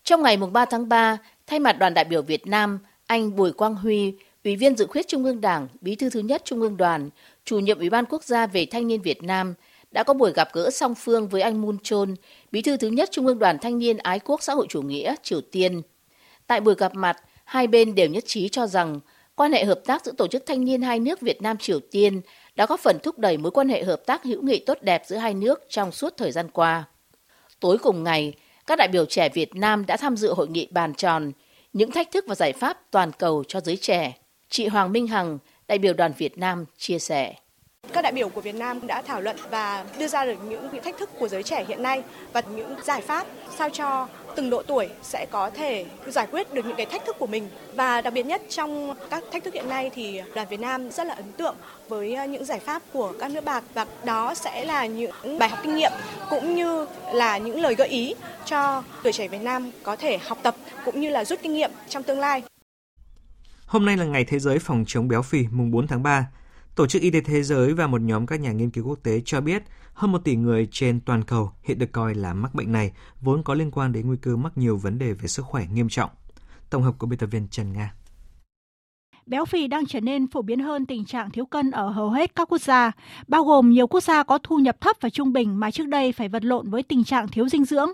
Trong 0.04 0.22
ngày 0.22 0.36
3 0.36 0.64
tháng 0.64 0.88
3, 0.88 1.18
thay 1.46 1.58
mặt 1.58 1.78
đoàn 1.78 1.94
đại 1.94 2.04
biểu 2.04 2.22
Việt 2.22 2.46
Nam, 2.46 2.78
anh 3.06 3.36
Bùi 3.36 3.52
Quang 3.52 3.74
Huy, 3.74 4.14
Ủy 4.44 4.56
viên 4.56 4.76
dự 4.76 4.86
khuyết 4.86 5.08
Trung 5.08 5.24
ương 5.24 5.40
Đảng, 5.40 5.68
Bí 5.80 5.96
thư 5.96 6.10
thứ 6.10 6.20
nhất 6.20 6.42
Trung 6.44 6.60
ương 6.60 6.76
Đoàn, 6.76 7.10
chủ 7.44 7.58
nhiệm 7.58 7.78
Ủy 7.78 7.90
ban 7.90 8.04
Quốc 8.04 8.24
gia 8.24 8.46
về 8.46 8.66
Thanh 8.70 8.88
niên 8.88 9.02
Việt 9.02 9.22
Nam, 9.22 9.54
đã 9.90 10.02
có 10.02 10.14
buổi 10.14 10.32
gặp 10.32 10.48
gỡ 10.52 10.70
song 10.70 10.94
phương 10.94 11.28
với 11.28 11.42
anh 11.42 11.62
Moon 11.62 11.78
Chol, 11.82 12.10
Bí 12.52 12.62
thư 12.62 12.76
thứ 12.76 12.88
nhất 12.88 13.08
Trung 13.12 13.26
ương 13.26 13.38
Đoàn 13.38 13.58
Thanh 13.58 13.78
niên 13.78 13.96
Ái 13.96 14.18
quốc 14.18 14.42
xã 14.42 14.54
hội 14.54 14.66
chủ 14.68 14.82
nghĩa 14.82 15.14
Triều 15.22 15.40
Tiên. 15.40 15.82
Tại 16.46 16.60
buổi 16.60 16.74
gặp 16.74 16.94
mặt, 16.94 17.16
hai 17.44 17.66
bên 17.66 17.94
đều 17.94 18.08
nhất 18.08 18.24
trí 18.26 18.48
cho 18.48 18.66
rằng 18.66 19.00
quan 19.34 19.52
hệ 19.52 19.64
hợp 19.64 19.80
tác 19.84 20.04
giữa 20.04 20.12
tổ 20.12 20.26
chức 20.26 20.46
thanh 20.46 20.64
niên 20.64 20.82
hai 20.82 20.98
nước 21.00 21.20
Việt 21.20 21.42
Nam 21.42 21.56
Triều 21.56 21.80
Tiên 21.80 22.20
đã 22.56 22.66
góp 22.66 22.80
phần 22.80 22.98
thúc 22.98 23.18
đẩy 23.18 23.36
mối 23.36 23.50
quan 23.50 23.68
hệ 23.68 23.84
hợp 23.84 24.02
tác 24.06 24.24
hữu 24.24 24.42
nghị 24.42 24.58
tốt 24.58 24.78
đẹp 24.80 25.02
giữa 25.06 25.16
hai 25.16 25.34
nước 25.34 25.62
trong 25.68 25.92
suốt 25.92 26.16
thời 26.16 26.32
gian 26.32 26.48
qua. 26.48 26.84
Tối 27.60 27.78
cùng 27.78 28.04
ngày, 28.04 28.34
các 28.66 28.76
đại 28.78 28.88
biểu 28.88 29.04
trẻ 29.04 29.28
Việt 29.28 29.54
Nam 29.54 29.86
đã 29.86 29.96
tham 29.96 30.16
dự 30.16 30.34
hội 30.34 30.48
nghị 30.48 30.68
bàn 30.70 30.94
tròn 30.94 31.32
những 31.72 31.90
thách 31.90 32.10
thức 32.10 32.24
và 32.28 32.34
giải 32.34 32.52
pháp 32.52 32.78
toàn 32.90 33.12
cầu 33.18 33.44
cho 33.48 33.60
giới 33.60 33.76
trẻ. 33.76 34.12
Chị 34.48 34.66
Hoàng 34.66 34.92
Minh 34.92 35.06
Hằng, 35.06 35.38
đại 35.68 35.78
biểu 35.78 35.92
đoàn 35.92 36.12
Việt 36.18 36.38
Nam 36.38 36.64
chia 36.78 36.98
sẻ. 36.98 37.34
Các 37.92 38.02
đại 38.02 38.12
biểu 38.12 38.28
của 38.28 38.40
Việt 38.40 38.54
Nam 38.54 38.86
đã 38.86 39.02
thảo 39.02 39.20
luận 39.20 39.36
và 39.50 39.84
đưa 39.98 40.08
ra 40.08 40.24
được 40.24 40.44
những 40.48 40.68
thách 40.84 40.98
thức 40.98 41.10
của 41.18 41.28
giới 41.28 41.42
trẻ 41.42 41.64
hiện 41.68 41.82
nay 41.82 42.02
và 42.32 42.42
những 42.56 42.74
giải 42.84 43.00
pháp 43.00 43.26
sao 43.58 43.68
cho 43.72 44.08
từng 44.36 44.50
độ 44.50 44.62
tuổi 44.62 44.88
sẽ 45.02 45.26
có 45.30 45.50
thể 45.50 45.86
giải 46.06 46.26
quyết 46.30 46.54
được 46.54 46.66
những 46.66 46.76
cái 46.76 46.86
thách 46.86 47.06
thức 47.06 47.16
của 47.18 47.26
mình 47.26 47.48
và 47.74 48.00
đặc 48.00 48.12
biệt 48.12 48.26
nhất 48.26 48.42
trong 48.48 48.94
các 49.10 49.24
thách 49.32 49.44
thức 49.44 49.54
hiện 49.54 49.68
nay 49.68 49.90
thì 49.94 50.22
đoàn 50.34 50.48
Việt 50.50 50.60
Nam 50.60 50.90
rất 50.90 51.06
là 51.06 51.14
ấn 51.14 51.32
tượng 51.32 51.56
với 51.88 52.16
những 52.28 52.44
giải 52.44 52.60
pháp 52.60 52.82
của 52.92 53.12
các 53.20 53.30
nước 53.30 53.44
bạc 53.44 53.64
và 53.74 53.86
đó 54.04 54.34
sẽ 54.34 54.64
là 54.64 54.86
những 54.86 55.38
bài 55.38 55.48
học 55.48 55.58
kinh 55.62 55.74
nghiệm 55.74 55.92
cũng 56.30 56.54
như 56.54 56.86
là 57.12 57.38
những 57.38 57.60
lời 57.60 57.74
gợi 57.74 57.88
ý 57.88 58.14
cho 58.44 58.82
tuổi 59.02 59.12
trẻ 59.12 59.28
Việt 59.28 59.42
Nam 59.42 59.70
có 59.82 59.96
thể 59.96 60.18
học 60.18 60.38
tập 60.42 60.56
cũng 60.84 61.00
như 61.00 61.10
là 61.10 61.24
rút 61.24 61.38
kinh 61.42 61.54
nghiệm 61.54 61.70
trong 61.88 62.02
tương 62.02 62.20
lai. 62.20 62.42
Hôm 63.66 63.86
nay 63.86 63.96
là 63.96 64.04
ngày 64.04 64.24
Thế 64.24 64.38
giới 64.38 64.58
phòng 64.58 64.84
chống 64.86 65.08
béo 65.08 65.22
phì 65.22 65.46
mùng 65.50 65.70
4 65.70 65.86
tháng 65.86 66.02
3. 66.02 66.26
Tổ 66.76 66.86
chức 66.86 67.02
Y 67.02 67.10
tế 67.10 67.20
Thế 67.20 67.42
giới 67.42 67.74
và 67.74 67.86
một 67.86 68.00
nhóm 68.00 68.26
các 68.26 68.40
nhà 68.40 68.52
nghiên 68.52 68.70
cứu 68.70 68.84
quốc 68.88 68.98
tế 69.02 69.20
cho 69.24 69.40
biết 69.40 69.62
hơn 69.94 70.12
một 70.12 70.18
tỷ 70.24 70.36
người 70.36 70.68
trên 70.70 71.00
toàn 71.00 71.24
cầu 71.24 71.52
hiện 71.62 71.78
được 71.78 71.92
coi 71.92 72.14
là 72.14 72.34
mắc 72.34 72.54
bệnh 72.54 72.72
này, 72.72 72.92
vốn 73.20 73.42
có 73.42 73.54
liên 73.54 73.70
quan 73.70 73.92
đến 73.92 74.06
nguy 74.06 74.16
cơ 74.16 74.36
mắc 74.36 74.58
nhiều 74.58 74.76
vấn 74.76 74.98
đề 74.98 75.12
về 75.12 75.28
sức 75.28 75.42
khỏe 75.46 75.66
nghiêm 75.72 75.88
trọng. 75.88 76.10
Tổng 76.70 76.82
hợp 76.82 76.94
của 76.98 77.06
biên 77.06 77.18
tập 77.18 77.26
viên 77.26 77.48
Trần 77.48 77.72
Nga 77.72 77.94
béo 79.26 79.44
phì 79.44 79.66
đang 79.66 79.86
trở 79.86 80.00
nên 80.00 80.26
phổ 80.26 80.42
biến 80.42 80.60
hơn 80.60 80.86
tình 80.86 81.04
trạng 81.04 81.30
thiếu 81.30 81.46
cân 81.46 81.70
ở 81.70 81.88
hầu 81.88 82.10
hết 82.10 82.34
các 82.34 82.48
quốc 82.48 82.60
gia, 82.60 82.92
bao 83.28 83.44
gồm 83.44 83.70
nhiều 83.70 83.86
quốc 83.86 84.02
gia 84.02 84.22
có 84.22 84.38
thu 84.42 84.58
nhập 84.58 84.80
thấp 84.80 84.96
và 85.00 85.10
trung 85.10 85.32
bình 85.32 85.60
mà 85.60 85.70
trước 85.70 85.86
đây 85.86 86.12
phải 86.12 86.28
vật 86.28 86.44
lộn 86.44 86.70
với 86.70 86.82
tình 86.82 87.04
trạng 87.04 87.28
thiếu 87.28 87.48
dinh 87.48 87.64
dưỡng. 87.64 87.90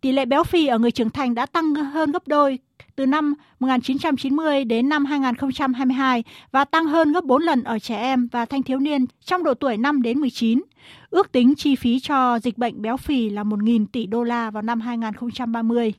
Tỷ 0.00 0.12
lệ 0.12 0.24
béo 0.24 0.44
phì 0.44 0.66
ở 0.66 0.78
người 0.78 0.90
trưởng 0.90 1.10
thành 1.10 1.34
đã 1.34 1.46
tăng 1.46 1.74
hơn 1.74 2.12
gấp 2.12 2.28
đôi 2.28 2.58
từ 2.96 3.06
năm 3.06 3.34
1990 3.58 4.64
đến 4.64 4.88
năm 4.88 5.04
2022 5.04 6.24
và 6.52 6.64
tăng 6.64 6.86
hơn 6.86 7.12
gấp 7.12 7.24
4 7.24 7.42
lần 7.42 7.64
ở 7.64 7.78
trẻ 7.78 7.96
em 7.96 8.28
và 8.32 8.44
thanh 8.44 8.62
thiếu 8.62 8.78
niên 8.78 9.06
trong 9.24 9.44
độ 9.44 9.54
tuổi 9.54 9.76
5 9.76 10.02
đến 10.02 10.18
19. 10.18 10.62
Ước 11.10 11.32
tính 11.32 11.54
chi 11.54 11.76
phí 11.76 12.00
cho 12.00 12.38
dịch 12.38 12.58
bệnh 12.58 12.82
béo 12.82 12.96
phì 12.96 13.30
là 13.30 13.42
1.000 13.42 13.86
tỷ 13.92 14.06
đô 14.06 14.22
la 14.22 14.50
vào 14.50 14.62
năm 14.62 14.80
2030. 14.80 15.92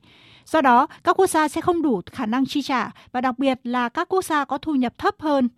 Do 0.46 0.60
đó, 0.60 0.86
các 1.04 1.16
quốc 1.16 1.30
gia 1.30 1.48
sẽ 1.48 1.60
không 1.60 1.82
đủ 1.82 2.00
khả 2.12 2.26
năng 2.26 2.46
chi 2.46 2.62
trả 2.62 2.90
và 3.12 3.20
đặc 3.20 3.38
biệt 3.38 3.58
là 3.64 3.88
các 3.88 4.08
quốc 4.08 4.24
gia 4.24 4.44
có 4.44 4.58
thu 4.58 4.74
nhập 4.74 4.98
thấp 4.98 5.14
hơn. 5.18 5.48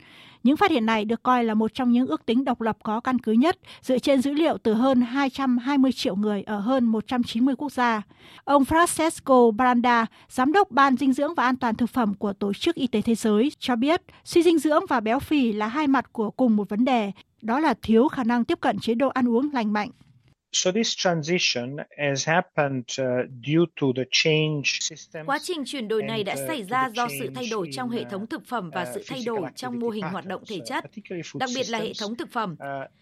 Những 0.47 0.57
phát 0.57 0.71
hiện 0.71 0.87
này 0.87 1.05
được 1.05 1.23
coi 1.23 1.45
là 1.45 1.55
một 1.55 1.75
trong 1.75 1.93
những 1.93 2.07
ước 2.07 2.27
tính 2.27 2.45
độc 2.45 2.61
lập 2.61 2.77
có 2.83 3.01
căn 3.01 3.19
cứ 3.19 3.33
nhất 3.33 3.59
dựa 3.81 3.99
trên 3.99 4.23
dữ 4.23 4.33
liệu 4.33 4.59
từ 4.59 4.75
hơn 4.75 5.01
220 5.01 5.93
triệu 5.93 6.17
người 6.17 6.43
ở 6.43 6.59
hơn 6.59 6.85
190 6.85 7.55
quốc 7.59 7.73
gia. 7.73 8.03
Ông 8.45 8.63
Francesco 8.63 9.51
Branda, 9.51 10.07
giám 10.29 10.53
đốc 10.53 10.71
Ban 10.71 10.97
dinh 10.97 11.13
dưỡng 11.13 11.35
và 11.35 11.45
an 11.45 11.57
toàn 11.57 11.75
thực 11.75 11.91
phẩm 11.91 12.15
của 12.15 12.33
Tổ 12.33 12.53
chức 12.53 12.75
Y 12.75 12.87
tế 12.87 13.03
Thế 13.03 13.15
giới, 13.15 13.53
cho 13.59 13.77
biết 13.77 14.03
suy 14.25 14.43
dinh 14.43 14.59
dưỡng 14.59 14.83
và 14.89 15.01
béo 15.01 15.21
phì 15.21 15.53
là 15.53 15.67
hai 15.67 15.87
mặt 15.87 16.13
của 16.13 16.31
cùng 16.31 16.57
một 16.57 16.69
vấn 16.69 16.85
đề, 16.85 17.13
đó 17.43 17.61
là 17.61 17.75
thiếu 17.83 18.09
khả 18.09 18.25
năng 18.25 18.45
tiếp 18.45 18.61
cận 18.61 18.79
chế 18.79 18.95
độ 18.95 19.09
ăn 19.09 19.29
uống 19.29 19.51
lành 19.53 19.73
mạnh. 19.73 19.91
So 20.57 20.73
this 20.73 20.97
transition 20.97 21.77
has 21.99 22.29
happened 22.29 22.85
uh, 23.01 23.07
due 23.47 23.67
to 23.81 23.87
the 23.97 24.03
change 24.11 24.63
systems. 24.81 25.27
Quá 25.27 25.39
trình 25.43 25.65
chuyển 25.67 25.89
đổi 25.89 26.03
này 26.03 26.25
đã 26.25 26.33
uh, 26.33 26.39
xảy 26.47 26.63
ra 26.63 26.91
do 26.95 27.09
sự 27.19 27.31
thay 27.35 27.47
đổi 27.51 27.69
trong 27.73 27.91
hệ 27.91 28.05
thống 28.05 28.27
thực 28.27 28.47
phẩm 28.47 28.71
và 28.71 28.83
uh, 28.83 28.89
sự 28.95 29.05
thay 29.07 29.23
đổi 29.27 29.43
trong 29.57 29.79
mô 29.79 29.89
hình 29.89 30.05
hoạt 30.05 30.27
động 30.27 30.43
thể 30.49 30.61
chất, 30.67 30.85
đặc 31.35 31.51
biệt 31.55 31.71
là 31.71 31.79
hệ 31.79 31.93
thống 32.01 32.17
thực 32.17 32.33
phẩm. 32.33 32.57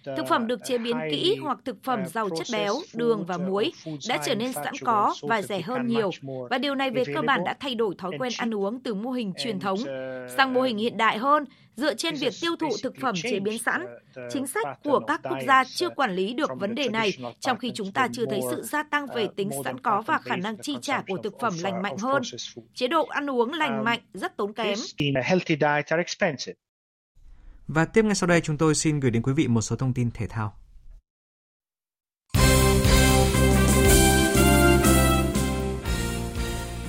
Thực 0.05 0.29
phẩm 0.29 0.47
được 0.47 0.61
chế 0.65 0.79
biến 0.79 0.97
kỹ 1.11 1.37
hoặc 1.43 1.59
thực 1.65 1.85
phẩm 1.85 2.07
giàu 2.07 2.29
chất 2.39 2.47
béo, 2.53 2.75
đường 2.95 3.25
và 3.27 3.39
muối 3.39 3.73
đã 4.09 4.19
trở 4.27 4.35
nên 4.35 4.53
sẵn 4.53 4.75
có 4.85 5.15
và 5.23 5.43
rẻ 5.43 5.61
hơn 5.61 5.87
nhiều, 5.87 6.11
và 6.51 6.59
điều 6.59 6.75
này 6.75 6.91
về 6.91 7.05
cơ 7.15 7.23
bản 7.23 7.45
đã 7.45 7.57
thay 7.61 7.75
đổi 7.75 7.95
thói 7.99 8.13
quen 8.19 8.33
ăn 8.39 8.55
uống 8.55 8.81
từ 8.81 8.95
mô 8.95 9.11
hình 9.11 9.33
truyền 9.39 9.61
thống 9.61 9.79
sang 10.37 10.55
mô 10.55 10.63
hình 10.63 10.79
hiện 10.79 10.97
đại 10.97 11.19
hơn 11.19 11.45
dựa 11.77 11.95
trên 11.95 12.15
việc 12.15 12.33
tiêu 12.41 12.57
thụ 12.61 12.69
thực 12.83 12.95
phẩm 13.01 13.15
chế 13.23 13.41
biến 13.41 13.59
sẵn. 13.59 13.87
Chính 14.31 14.47
sách 14.47 14.67
của 14.85 15.01
các 15.07 15.21
quốc 15.23 15.39
gia 15.47 15.65
chưa 15.65 15.89
quản 15.89 16.15
lý 16.15 16.35
được 16.35 16.51
vấn 16.61 16.75
đề 16.75 16.89
này, 16.89 17.13
trong 17.41 17.59
khi 17.59 17.71
chúng 17.75 17.93
ta 17.93 18.09
chưa 18.13 18.25
thấy 18.31 18.41
sự 18.51 18.63
gia 18.63 18.83
tăng 18.83 19.07
về 19.15 19.29
tính 19.37 19.51
sẵn 19.65 19.81
có 19.81 20.03
và 20.07 20.19
khả 20.19 20.37
năng 20.37 20.57
chi 20.59 20.77
trả 20.83 21.03
của 21.09 21.17
thực 21.23 21.35
phẩm 21.41 21.53
lành 21.63 21.83
mạnh 21.83 21.97
hơn. 21.99 22.23
Chế 22.75 22.89
độ 22.89 23.07
ăn 23.07 23.31
uống 23.31 23.53
lành 23.53 23.85
mạnh 23.85 24.01
rất 24.15 24.37
tốn 24.37 24.53
kém. 24.53 24.79
Và 27.67 27.85
tiếp 27.85 28.05
ngay 28.05 28.15
sau 28.15 28.27
đây 28.27 28.41
chúng 28.41 28.59
tôi 28.59 28.75
xin 28.75 29.01
gửi 29.01 29.11
đến 29.11 29.23
quý 29.23 29.33
vị 29.33 29.49
một 29.49 29.61
số 29.61 29.77
thông 29.77 29.95
tin 29.95 30.11
thể 30.11 30.27
thao. 30.27 30.64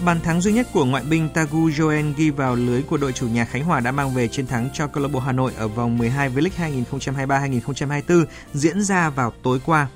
Bàn 0.06 0.22
thắng 0.22 0.42
duy 0.42 0.54
nhất 0.54 0.68
của 0.74 0.86
ngoại 0.86 1.04
binh 1.04 1.30
Tagu 1.30 1.70
Joen 1.70 2.14
ghi 2.18 2.30
vào 2.30 2.56
lưới 2.56 2.82
của 2.82 2.98
đội 2.98 3.14
chủ 3.14 3.28
nhà 3.28 3.46
Khánh 3.46 3.64
Hòa 3.64 3.80
đã 3.80 3.92
mang 3.92 4.14
về 4.14 4.28
chiến 4.28 4.48
thắng 4.48 4.70
cho 4.74 4.88
câu 4.88 5.04
lạc 5.04 5.10
bộ 5.14 5.20
Hà 5.20 5.32
Nội 5.32 5.52
ở 5.58 5.68
vòng 5.68 5.98
12 5.98 6.30
V-League 6.30 6.84
2023-2024 6.98 8.26
diễn 8.54 8.82
ra 8.82 9.10
vào 9.10 9.34
tối 9.44 9.60
qua. 9.66 9.88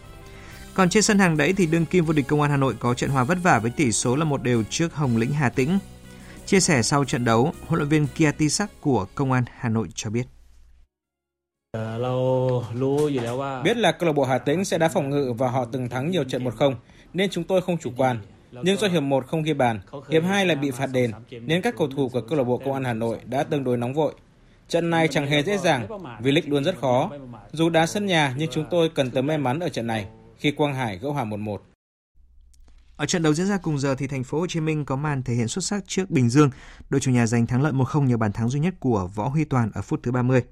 Còn 0.74 0.90
trên 0.90 1.04
sân 1.04 1.20
hàng 1.20 1.38
đẫy 1.38 1.54
thì 1.54 1.66
đương 1.66 1.86
kim 1.86 2.06
vô 2.06 2.14
địch 2.14 2.28
công 2.28 2.42
an 2.42 2.52
Hà 2.52 2.58
Nội 2.58 2.76
có 2.80 2.94
trận 2.94 3.10
hòa 3.10 3.24
vất 3.24 3.38
vả 3.44 3.60
với 3.60 3.72
tỷ 3.72 3.92
số 3.92 4.16
là 4.16 4.26
một 4.26 4.44
đều 4.44 4.64
trước 4.70 4.94
Hồng 4.96 5.18
Lĩnh 5.18 5.32
Hà 5.32 5.50
Tĩnh. 5.50 5.80
Chia 6.46 6.60
sẻ 6.60 6.82
sau 6.82 7.06
trận 7.06 7.26
đấu, 7.26 7.54
huấn 7.68 7.80
luyện 7.80 7.90
viên 7.90 8.08
Kia 8.16 8.32
Tisak 8.32 8.82
của 8.82 9.06
công 9.16 9.32
an 9.32 9.44
Hà 9.58 9.70
Nội 9.70 9.88
cho 9.96 10.10
biết. 10.10 10.26
Biết 13.64 13.78
là 13.78 13.92
câu 13.92 14.08
lạc 14.08 14.14
bộ 14.14 14.24
Hà 14.24 14.38
Tĩnh 14.38 14.66
sẽ 14.66 14.78
đá 14.78 14.88
phòng 14.88 15.10
ngự 15.10 15.34
và 15.38 15.50
họ 15.50 15.66
từng 15.72 15.90
thắng 15.90 16.12
nhiều 16.12 16.24
trận 16.24 16.44
1-0 16.44 16.74
nên 17.14 17.30
chúng 17.30 17.44
tôi 17.44 17.62
không 17.62 17.78
chủ 17.78 17.92
quan. 17.98 18.20
Nhưng 18.52 18.78
do 18.78 18.88
hiệp 18.88 19.04
1 19.04 19.28
không 19.28 19.44
ghi 19.44 19.54
bàn, 19.54 19.80
hiệp 20.10 20.24
2 20.24 20.46
lại 20.46 20.56
bị 20.56 20.72
phạt 20.72 20.90
đền, 20.94 21.12
nên 21.42 21.62
các 21.62 21.76
cầu 21.78 21.88
thủ 21.88 22.10
của 22.10 22.22
câu 22.22 22.38
lạc 22.38 22.44
bộ 22.44 22.58
Công 22.58 22.74
an 22.74 22.84
Hà 22.84 22.94
Nội 22.94 23.20
đã 23.26 23.44
tương 23.44 23.64
đối 23.64 23.78
nóng 23.78 23.94
vội. 23.94 24.14
Trận 24.68 24.90
này 24.90 25.08
chẳng 25.08 25.28
hề 25.28 25.44
dễ 25.44 25.58
dàng, 25.58 25.88
vì 26.22 26.32
lịch 26.32 26.50
luôn 26.50 26.64
rất 26.64 26.80
khó. 26.82 27.12
Dù 27.52 27.70
đá 27.70 27.86
sân 27.86 28.06
nhà 28.06 28.34
nhưng 28.38 28.50
chúng 28.52 28.66
tôi 28.70 28.90
cần 28.90 29.12
tấm 29.12 29.28
may 29.28 29.38
mắn 29.38 29.60
ở 29.60 29.70
trận 29.70 29.88
này 29.88 30.08
khi 30.38 30.52
Quang 30.52 30.76
Hải 30.76 30.98
gỡ 30.98 31.10
hòa 31.10 31.26
1-1. 31.26 31.58
Ở 32.98 33.06
trận 33.06 33.24
đấu 33.24 33.34
diễn 33.34 33.48
ra 33.48 33.58
cùng 33.58 33.80
giờ 33.80 33.96
thì 33.96 34.08
thành 34.08 34.24
phố 34.24 34.40
Hồ 34.40 34.48
Chí 34.48 34.60
Minh 34.60 34.86
có 34.86 34.96
màn 34.96 35.24
thể 35.24 35.34
hiện 35.34 35.48
xuất 35.48 35.64
sắc 35.64 35.84
trước 35.88 36.10
Bình 36.10 36.30
Dương. 36.30 36.50
Đội 36.90 37.02
chủ 37.02 37.12
nhà 37.12 37.28
giành 37.28 37.48
thắng 37.48 37.62
lợi 37.62 37.74
1-0 37.74 38.04
nhờ 38.04 38.18
bàn 38.18 38.32
thắng 38.32 38.50
duy 38.50 38.60
nhất 38.60 38.74
của 38.80 39.10
Võ 39.16 39.28
Huy 39.28 39.46
Toàn 39.46 39.72
ở 39.74 39.82
phút 39.82 40.00
thứ 40.04 40.12
30. 40.12 40.44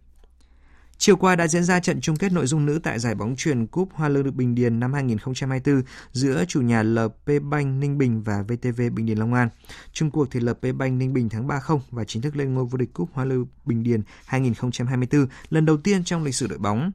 Chiều 1.00 1.16
qua 1.16 1.36
đã 1.36 1.48
diễn 1.48 1.64
ra 1.64 1.80
trận 1.80 2.02
chung 2.02 2.16
kết 2.16 2.32
nội 2.32 2.48
dung 2.48 2.66
nữ 2.66 2.80
tại 2.84 3.00
giải 3.00 3.16
bóng 3.16 3.36
truyền 3.36 3.68
Cúp 3.68 3.90
Hoa 3.94 4.10
Lư 4.10 4.32
Bình 4.32 4.56
Điền 4.56 4.80
năm 4.80 4.94
2024 4.94 5.82
giữa 6.12 6.46
chủ 6.48 6.62
nhà 6.62 6.84
LP 6.84 7.42
Bank 7.44 7.68
Ninh 7.80 7.98
Bình 7.98 8.24
và 8.24 8.44
VTV 8.44 8.82
Bình 8.94 9.06
Điền 9.06 9.18
Long 9.18 9.34
An. 9.34 9.50
Trung 9.92 10.12
cuộc 10.12 10.28
thì 10.32 10.40
LP 10.40 10.62
Bank 10.76 10.94
Ninh 10.94 11.14
Bình 11.14 11.30
thắng 11.30 11.48
3-0 11.48 11.80
và 11.92 12.04
chính 12.04 12.22
thức 12.22 12.36
lên 12.36 12.54
ngôi 12.54 12.66
vô 12.66 12.78
địch 12.78 12.94
Cúp 12.94 13.10
Hoa 13.14 13.26
Lư 13.26 13.46
Bình 13.66 13.84
Điền 13.84 14.02
2024 14.26 15.28
lần 15.50 15.66
đầu 15.66 15.78
tiên 15.78 16.04
trong 16.04 16.24
lịch 16.24 16.36
sử 16.36 16.48
đội 16.48 16.60
bóng. 16.60 16.92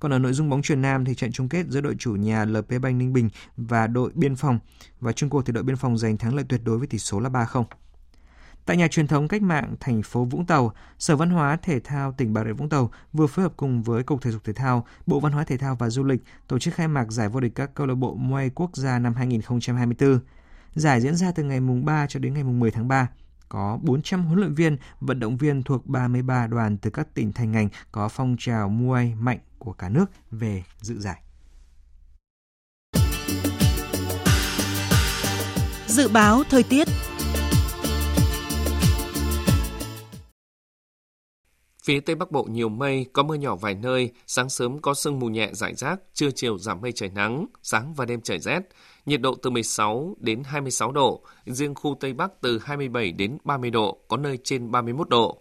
Còn 0.00 0.12
ở 0.12 0.18
nội 0.18 0.32
dung 0.32 0.50
bóng 0.50 0.62
truyền 0.62 0.82
nam 0.82 1.04
thì 1.04 1.14
trận 1.14 1.32
chung 1.32 1.48
kết 1.48 1.66
giữa 1.68 1.80
đội 1.80 1.94
chủ 1.98 2.12
nhà 2.12 2.44
LP 2.44 2.68
Bank 2.82 2.96
Ninh 2.96 3.12
Bình 3.12 3.28
và 3.56 3.86
đội 3.86 4.10
biên 4.14 4.36
phòng 4.36 4.58
và 5.00 5.12
chung 5.12 5.30
cuộc 5.30 5.42
thì 5.46 5.52
đội 5.52 5.62
biên 5.62 5.76
phòng 5.76 5.98
giành 5.98 6.16
thắng 6.16 6.34
lợi 6.34 6.44
tuyệt 6.48 6.60
đối 6.64 6.78
với 6.78 6.86
tỷ 6.86 6.98
số 6.98 7.20
là 7.20 7.28
3-0. 7.28 7.64
Tại 8.66 8.76
nhà 8.76 8.88
truyền 8.88 9.06
thống 9.06 9.28
cách 9.28 9.42
mạng 9.42 9.74
thành 9.80 10.02
phố 10.02 10.24
Vũng 10.24 10.46
Tàu, 10.46 10.72
Sở 10.98 11.16
Văn 11.16 11.30
hóa 11.30 11.56
Thể 11.62 11.80
thao 11.80 12.12
tỉnh 12.12 12.32
Bà 12.32 12.44
Rịa 12.44 12.52
Vũng 12.52 12.68
Tàu 12.68 12.90
vừa 13.12 13.26
phối 13.26 13.42
hợp 13.42 13.52
cùng 13.56 13.82
với 13.82 14.02
Cục 14.02 14.22
Thể 14.22 14.30
dục 14.30 14.44
Thể 14.44 14.52
thao, 14.52 14.86
Bộ 15.06 15.20
Văn 15.20 15.32
hóa 15.32 15.44
Thể 15.44 15.56
thao 15.56 15.74
và 15.74 15.90
Du 15.90 16.04
lịch 16.04 16.22
tổ 16.48 16.58
chức 16.58 16.74
khai 16.74 16.88
mạc 16.88 17.12
giải 17.12 17.28
vô 17.28 17.40
địch 17.40 17.52
các 17.54 17.74
câu 17.74 17.86
lạc 17.86 17.94
bộ 17.94 18.14
Muay 18.14 18.50
quốc 18.50 18.76
gia 18.76 18.98
năm 18.98 19.14
2024. 19.14 20.20
Giải 20.74 21.00
diễn 21.00 21.16
ra 21.16 21.32
từ 21.32 21.42
ngày 21.42 21.60
mùng 21.60 21.84
3 21.84 22.06
cho 22.06 22.20
đến 22.20 22.34
ngày 22.34 22.44
mùng 22.44 22.60
10 22.60 22.70
tháng 22.70 22.88
3 22.88 23.08
có 23.48 23.78
400 23.82 24.26
huấn 24.26 24.38
luyện 24.38 24.54
viên, 24.54 24.76
vận 25.00 25.20
động 25.20 25.36
viên 25.36 25.62
thuộc 25.62 25.86
33 25.86 26.46
đoàn 26.46 26.76
từ 26.76 26.90
các 26.90 27.14
tỉnh 27.14 27.32
thành 27.32 27.52
ngành 27.52 27.68
có 27.92 28.08
phong 28.08 28.36
trào 28.38 28.68
Muay 28.68 29.14
mạnh 29.14 29.38
của 29.58 29.72
cả 29.72 29.88
nước 29.88 30.10
về 30.30 30.62
dự 30.80 30.98
giải. 30.98 31.20
Dự 35.86 36.08
báo 36.08 36.42
thời 36.50 36.62
tiết 36.62 36.88
Phía 41.86 42.00
Tây 42.00 42.16
Bắc 42.16 42.30
Bộ 42.30 42.42
nhiều 42.42 42.68
mây, 42.68 43.06
có 43.12 43.22
mưa 43.22 43.34
nhỏ 43.34 43.56
vài 43.56 43.74
nơi, 43.74 44.10
sáng 44.26 44.48
sớm 44.48 44.78
có 44.78 44.94
sương 44.94 45.18
mù 45.18 45.26
nhẹ 45.26 45.50
rải 45.52 45.74
rác, 45.74 46.00
trưa 46.14 46.30
chiều 46.30 46.58
giảm 46.58 46.80
mây 46.80 46.92
trời 46.92 47.08
nắng, 47.08 47.46
sáng 47.62 47.94
và 47.94 48.04
đêm 48.04 48.20
trời 48.20 48.38
rét. 48.38 48.60
Nhiệt 49.06 49.20
độ 49.20 49.34
từ 49.42 49.50
16 49.50 50.16
đến 50.18 50.42
26 50.44 50.92
độ, 50.92 51.22
riêng 51.46 51.74
khu 51.74 51.96
Tây 52.00 52.12
Bắc 52.12 52.40
từ 52.40 52.58
27 52.64 53.12
đến 53.12 53.38
30 53.44 53.70
độ, 53.70 53.98
có 54.08 54.16
nơi 54.16 54.38
trên 54.44 54.70
31 54.70 55.08
độ. 55.08 55.38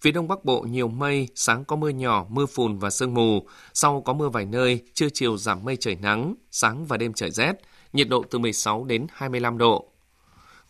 Phía 0.00 0.10
Đông 0.10 0.28
Bắc 0.28 0.44
Bộ 0.44 0.60
nhiều 0.60 0.88
mây, 0.88 1.28
sáng 1.34 1.64
có 1.64 1.76
mưa 1.76 1.88
nhỏ, 1.88 2.26
mưa 2.28 2.46
phùn 2.46 2.78
và 2.78 2.90
sương 2.90 3.14
mù, 3.14 3.46
sau 3.74 4.00
có 4.00 4.12
mưa 4.12 4.28
vài 4.28 4.46
nơi, 4.46 4.80
trưa 4.94 5.08
chiều 5.12 5.36
giảm 5.36 5.64
mây 5.64 5.76
trời 5.76 5.96
nắng, 5.96 6.34
sáng 6.50 6.86
và 6.86 6.96
đêm 6.96 7.12
trời 7.12 7.30
rét, 7.30 7.52
nhiệt 7.92 8.08
độ 8.08 8.24
từ 8.30 8.38
16 8.38 8.84
đến 8.84 9.06
25 9.10 9.58
độ. 9.58 9.91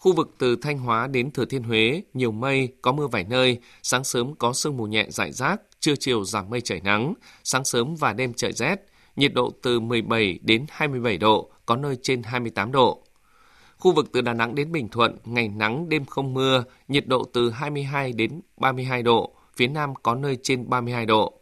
Khu 0.02 0.12
vực 0.12 0.34
từ 0.38 0.56
Thanh 0.56 0.78
Hóa 0.78 1.06
đến 1.06 1.30
Thừa 1.30 1.44
Thiên 1.44 1.62
Huế, 1.62 2.02
nhiều 2.14 2.32
mây, 2.32 2.68
có 2.82 2.92
mưa 2.92 3.06
vài 3.06 3.24
nơi, 3.28 3.58
sáng 3.82 4.04
sớm 4.04 4.34
có 4.34 4.52
sương 4.52 4.76
mù 4.76 4.86
nhẹ 4.86 5.06
rải 5.08 5.32
rác, 5.32 5.60
trưa 5.80 5.94
chiều 5.96 6.24
giảm 6.24 6.50
mây 6.50 6.60
trời 6.60 6.80
nắng, 6.80 7.14
sáng 7.44 7.64
sớm 7.64 7.94
và 7.94 8.12
đêm 8.12 8.32
trời 8.34 8.52
rét, 8.52 8.76
nhiệt 9.16 9.34
độ 9.34 9.50
từ 9.62 9.80
17 9.80 10.38
đến 10.42 10.66
27 10.68 11.18
độ, 11.18 11.50
có 11.66 11.76
nơi 11.76 11.96
trên 12.02 12.22
28 12.22 12.72
độ. 12.72 13.02
Khu 13.78 13.92
vực 13.92 14.12
từ 14.12 14.20
Đà 14.20 14.32
Nẵng 14.32 14.54
đến 14.54 14.72
Bình 14.72 14.88
Thuận, 14.88 15.18
ngày 15.24 15.48
nắng 15.48 15.88
đêm 15.88 16.04
không 16.04 16.34
mưa, 16.34 16.64
nhiệt 16.88 17.06
độ 17.06 17.24
từ 17.32 17.50
22 17.50 18.12
đến 18.12 18.40
32 18.56 19.02
độ, 19.02 19.34
phía 19.56 19.66
Nam 19.66 19.94
có 20.02 20.14
nơi 20.14 20.38
trên 20.42 20.70
32 20.70 21.06
độ. 21.06 21.32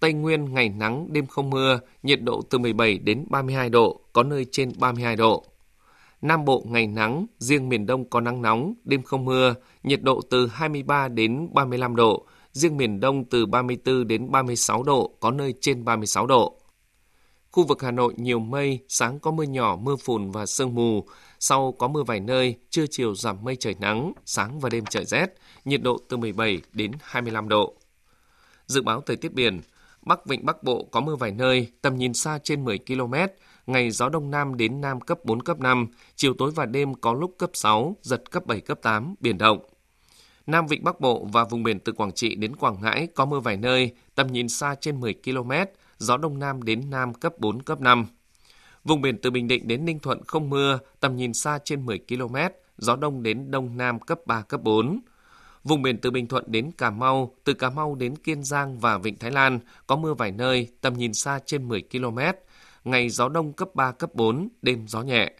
Tây 0.00 0.12
Nguyên 0.12 0.54
ngày 0.54 0.68
nắng, 0.68 1.12
đêm 1.12 1.26
không 1.26 1.50
mưa, 1.50 1.80
nhiệt 2.02 2.22
độ 2.22 2.42
từ 2.50 2.58
17 2.58 2.98
đến 2.98 3.26
32 3.30 3.70
độ, 3.70 4.00
có 4.12 4.22
nơi 4.22 4.46
trên 4.52 4.72
32 4.78 5.16
độ. 5.16 5.44
Nam 6.22 6.44
Bộ 6.44 6.64
ngày 6.66 6.86
nắng, 6.86 7.26
riêng 7.38 7.68
miền 7.68 7.86
Đông 7.86 8.10
có 8.10 8.20
nắng 8.20 8.42
nóng, 8.42 8.74
đêm 8.84 9.02
không 9.02 9.24
mưa, 9.24 9.54
nhiệt 9.82 10.02
độ 10.02 10.20
từ 10.30 10.46
23 10.46 11.08
đến 11.08 11.48
35 11.52 11.96
độ, 11.96 12.26
riêng 12.52 12.76
miền 12.76 13.00
Đông 13.00 13.24
từ 13.24 13.46
34 13.46 14.06
đến 14.06 14.30
36 14.30 14.82
độ, 14.82 15.16
có 15.20 15.30
nơi 15.30 15.54
trên 15.60 15.84
36 15.84 16.26
độ. 16.26 16.60
Khu 17.50 17.66
vực 17.66 17.82
Hà 17.82 17.90
Nội 17.90 18.14
nhiều 18.16 18.38
mây, 18.38 18.78
sáng 18.88 19.18
có 19.18 19.30
mưa 19.30 19.44
nhỏ, 19.44 19.76
mưa 19.82 19.96
phùn 19.96 20.30
và 20.30 20.46
sương 20.46 20.74
mù, 20.74 21.04
sau 21.38 21.72
có 21.72 21.88
mưa 21.88 22.02
vài 22.02 22.20
nơi, 22.20 22.54
trưa 22.70 22.86
chiều 22.90 23.14
giảm 23.14 23.44
mây 23.44 23.56
trời 23.56 23.74
nắng, 23.80 24.12
sáng 24.24 24.60
và 24.60 24.68
đêm 24.68 24.84
trời 24.90 25.04
rét, 25.04 25.26
nhiệt 25.64 25.82
độ 25.82 25.98
từ 26.08 26.16
17 26.16 26.60
đến 26.72 26.92
25 27.02 27.48
độ. 27.48 27.74
Dự 28.66 28.82
báo 28.82 29.00
thời 29.00 29.16
tiết 29.16 29.32
biển, 29.32 29.60
Bắc 30.02 30.26
Vịnh 30.26 30.46
Bắc 30.46 30.62
Bộ 30.62 30.88
có 30.90 31.00
mưa 31.00 31.16
vài 31.16 31.32
nơi, 31.32 31.72
tầm 31.82 31.96
nhìn 31.96 32.14
xa 32.14 32.38
trên 32.42 32.64
10 32.64 32.78
km, 32.78 33.14
ngày 33.66 33.90
gió 33.90 34.08
Đông 34.08 34.30
Nam 34.30 34.56
đến 34.56 34.80
Nam 34.80 35.00
cấp 35.00 35.18
4, 35.24 35.42
cấp 35.42 35.60
5, 35.60 35.86
chiều 36.16 36.34
tối 36.38 36.50
và 36.50 36.66
đêm 36.66 36.94
có 36.94 37.12
lúc 37.12 37.34
cấp 37.38 37.50
6, 37.54 37.96
giật 38.02 38.30
cấp 38.30 38.46
7, 38.46 38.60
cấp 38.60 38.78
8, 38.82 39.14
biển 39.20 39.38
động. 39.38 39.58
Nam 40.46 40.66
Vịnh 40.66 40.84
Bắc 40.84 41.00
Bộ 41.00 41.28
và 41.32 41.44
vùng 41.44 41.62
biển 41.62 41.80
từ 41.80 41.92
Quảng 41.92 42.12
Trị 42.12 42.34
đến 42.34 42.56
Quảng 42.56 42.76
Ngãi 42.82 43.08
có 43.14 43.24
mưa 43.24 43.40
vài 43.40 43.56
nơi, 43.56 43.92
tầm 44.14 44.26
nhìn 44.26 44.48
xa 44.48 44.74
trên 44.80 45.00
10 45.00 45.14
km, 45.24 45.52
gió 45.98 46.16
Đông 46.16 46.38
Nam 46.38 46.62
đến 46.62 46.90
Nam 46.90 47.14
cấp 47.14 47.38
4, 47.38 47.62
cấp 47.62 47.80
5. 47.80 48.06
Vùng 48.84 49.00
biển 49.00 49.18
từ 49.22 49.30
Bình 49.30 49.48
Định 49.48 49.68
đến 49.68 49.84
Ninh 49.84 49.98
Thuận 49.98 50.24
không 50.26 50.50
mưa, 50.50 50.78
tầm 51.00 51.16
nhìn 51.16 51.34
xa 51.34 51.58
trên 51.64 51.86
10 51.86 51.98
km, 52.08 52.36
gió 52.78 52.96
Đông 52.96 53.22
đến 53.22 53.50
Đông 53.50 53.76
Nam 53.76 54.00
cấp 54.00 54.18
3, 54.26 54.42
cấp 54.42 54.62
4. 54.62 55.00
Vùng 55.64 55.82
biển 55.82 55.98
từ 55.98 56.10
Bình 56.10 56.26
Thuận 56.26 56.44
đến 56.46 56.70
Cà 56.78 56.90
Mau, 56.90 57.34
từ 57.44 57.54
Cà 57.54 57.70
Mau 57.70 57.94
đến 57.94 58.16
Kiên 58.16 58.44
Giang 58.44 58.78
và 58.78 58.98
Vịnh 58.98 59.18
Thái 59.18 59.30
Lan 59.30 59.58
có 59.86 59.96
mưa 59.96 60.14
vài 60.14 60.32
nơi, 60.32 60.68
tầm 60.80 60.94
nhìn 60.94 61.14
xa 61.14 61.38
trên 61.46 61.68
10 61.68 61.82
km, 61.92 62.18
ngày 62.86 63.08
gió 63.08 63.28
đông 63.28 63.52
cấp 63.52 63.68
3, 63.74 63.92
cấp 63.92 64.14
4, 64.14 64.48
đêm 64.62 64.88
gió 64.88 65.02
nhẹ. 65.02 65.32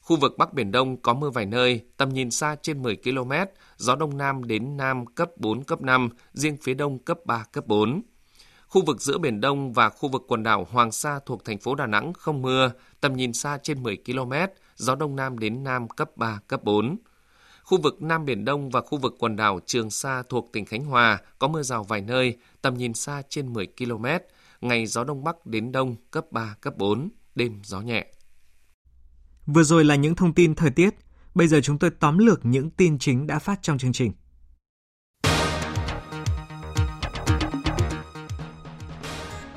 Khu 0.00 0.16
vực 0.16 0.38
Bắc 0.38 0.52
Biển 0.52 0.72
Đông 0.72 0.96
có 0.96 1.14
mưa 1.14 1.30
vài 1.30 1.46
nơi, 1.46 1.80
tầm 1.96 2.08
nhìn 2.08 2.30
xa 2.30 2.56
trên 2.62 2.82
10 2.82 2.96
km, 2.96 3.32
gió 3.76 3.96
Đông 3.96 4.16
Nam 4.18 4.44
đến 4.44 4.76
Nam 4.76 5.06
cấp 5.06 5.30
4, 5.36 5.64
cấp 5.64 5.82
5, 5.82 6.08
riêng 6.32 6.56
phía 6.62 6.74
Đông 6.74 6.98
cấp 6.98 7.18
3, 7.24 7.44
cấp 7.52 7.66
4. 7.66 8.02
Khu 8.66 8.84
vực 8.84 9.00
giữa 9.00 9.18
Biển 9.18 9.40
Đông 9.40 9.72
và 9.72 9.88
khu 9.88 10.08
vực 10.08 10.22
quần 10.28 10.42
đảo 10.42 10.66
Hoàng 10.70 10.92
Sa 10.92 11.20
thuộc 11.26 11.44
thành 11.44 11.58
phố 11.58 11.74
Đà 11.74 11.86
Nẵng 11.86 12.12
không 12.12 12.42
mưa, 12.42 12.72
tầm 13.00 13.16
nhìn 13.16 13.32
xa 13.32 13.58
trên 13.62 13.82
10 13.82 13.96
km, 14.06 14.32
gió 14.76 14.94
Đông 14.94 15.16
Nam 15.16 15.38
đến 15.38 15.64
Nam 15.64 15.88
cấp 15.88 16.16
3, 16.16 16.40
cấp 16.48 16.64
4. 16.64 16.96
Khu 17.62 17.80
vực 17.80 18.02
Nam 18.02 18.24
Biển 18.24 18.44
Đông 18.44 18.70
và 18.70 18.80
khu 18.80 18.98
vực 18.98 19.14
quần 19.18 19.36
đảo 19.36 19.60
Trường 19.66 19.90
Sa 19.90 20.22
thuộc 20.28 20.52
tỉnh 20.52 20.64
Khánh 20.64 20.84
Hòa 20.84 21.18
có 21.38 21.48
mưa 21.48 21.62
rào 21.62 21.84
vài 21.84 22.00
nơi, 22.00 22.36
tầm 22.62 22.74
nhìn 22.74 22.94
xa 22.94 23.22
trên 23.28 23.52
10 23.52 23.66
km, 23.66 24.06
ngày 24.60 24.86
gió 24.86 25.04
Đông 25.04 25.24
Bắc 25.24 25.46
đến 25.46 25.72
Đông 25.72 25.96
cấp 26.10 26.24
3, 26.30 26.54
cấp 26.60 26.76
4, 26.76 27.08
đêm 27.34 27.60
gió 27.64 27.80
nhẹ. 27.80 28.06
Vừa 29.46 29.62
rồi 29.62 29.84
là 29.84 29.94
những 29.94 30.14
thông 30.14 30.34
tin 30.34 30.54
thời 30.54 30.70
tiết, 30.70 30.94
bây 31.34 31.48
giờ 31.48 31.60
chúng 31.60 31.78
tôi 31.78 31.90
tóm 31.90 32.18
lược 32.18 32.46
những 32.46 32.70
tin 32.70 32.98
chính 32.98 33.26
đã 33.26 33.38
phát 33.38 33.58
trong 33.62 33.78
chương 33.78 33.92
trình. 33.92 34.12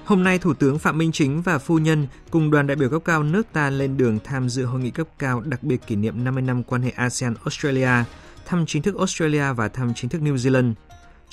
Hôm 0.06 0.24
nay, 0.24 0.40
Thủ 0.40 0.54
tướng 0.54 0.80
Phạm 0.80 0.98
Minh 0.98 1.12
Chính 1.12 1.42
và 1.42 1.58
phu 1.58 1.80
nhân 1.80 2.08
cùng 2.32 2.52
đoàn 2.52 2.68
đại 2.68 2.76
biểu 2.76 2.90
cấp 2.90 3.02
cao 3.06 3.24
nước 3.24 3.48
ta 3.54 3.70
lên 3.70 3.98
đường 3.98 4.20
tham 4.24 4.50
dự 4.50 4.66
hội 4.66 4.82
nghị 4.82 4.92
cấp 4.92 5.08
cao 5.20 5.42
đặc 5.42 5.64
biệt 5.64 5.88
kỷ 5.88 5.96
niệm 5.96 6.24
50 6.24 6.44
năm 6.44 6.64
quan 6.64 6.82
hệ 6.82 6.92
ASEAN-Australia, 6.96 8.04
thăm 8.46 8.66
chính 8.66 8.82
thức 8.82 8.98
Australia 8.98 9.54
và 9.54 9.68
thăm 9.68 9.94
chính 9.96 10.10
thức 10.10 10.22
New 10.22 10.36
Zealand. 10.36 10.74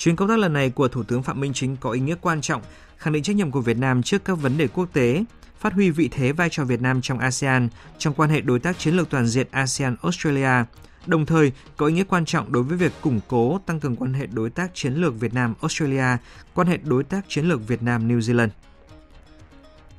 Chuyến 0.03 0.15
công 0.15 0.29
tác 0.29 0.39
lần 0.39 0.53
này 0.53 0.69
của 0.69 0.87
Thủ 0.87 1.03
tướng 1.03 1.23
Phạm 1.23 1.39
Minh 1.39 1.53
Chính 1.53 1.77
có 1.77 1.91
ý 1.91 1.99
nghĩa 1.99 2.15
quan 2.21 2.41
trọng, 2.41 2.61
khẳng 2.97 3.13
định 3.13 3.23
trách 3.23 3.35
nhiệm 3.35 3.51
của 3.51 3.61
Việt 3.61 3.77
Nam 3.77 4.03
trước 4.03 4.25
các 4.25 4.33
vấn 4.33 4.57
đề 4.57 4.67
quốc 4.67 4.89
tế, 4.93 5.23
phát 5.59 5.73
huy 5.73 5.89
vị 5.89 6.09
thế 6.11 6.31
vai 6.31 6.49
trò 6.49 6.65
Việt 6.65 6.81
Nam 6.81 7.01
trong 7.01 7.19
ASEAN 7.19 7.69
trong 7.97 8.13
quan 8.13 8.29
hệ 8.29 8.41
đối 8.41 8.59
tác 8.59 8.79
chiến 8.79 8.95
lược 8.95 9.09
toàn 9.09 9.27
diện 9.27 9.47
ASEAN-Australia, 9.51 10.63
đồng 11.05 11.25
thời 11.25 11.51
có 11.77 11.85
ý 11.85 11.93
nghĩa 11.93 12.03
quan 12.03 12.25
trọng 12.25 12.51
đối 12.51 12.63
với 12.63 12.77
việc 12.77 12.91
củng 13.01 13.19
cố 13.27 13.59
tăng 13.65 13.79
cường 13.79 13.95
quan 13.95 14.13
hệ 14.13 14.25
đối 14.25 14.49
tác 14.49 14.71
chiến 14.73 14.93
lược 14.93 15.19
Việt 15.19 15.33
Nam 15.33 15.53
Australia, 15.61 16.17
quan 16.53 16.67
hệ 16.67 16.77
đối 16.77 17.03
tác 17.03 17.25
chiến 17.27 17.45
lược 17.45 17.67
Việt 17.67 17.83
Nam 17.83 18.07
New 18.07 18.19
Zealand. 18.19 18.49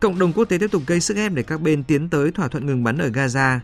Cộng 0.00 0.18
đồng 0.18 0.32
quốc 0.32 0.44
tế 0.44 0.58
tiếp 0.58 0.70
tục 0.70 0.82
gây 0.86 1.00
sức 1.00 1.16
ép 1.16 1.32
để 1.32 1.42
các 1.42 1.60
bên 1.60 1.84
tiến 1.84 2.08
tới 2.08 2.30
thỏa 2.30 2.48
thuận 2.48 2.66
ngừng 2.66 2.84
bắn 2.84 2.98
ở 2.98 3.08
Gaza. 3.08 3.58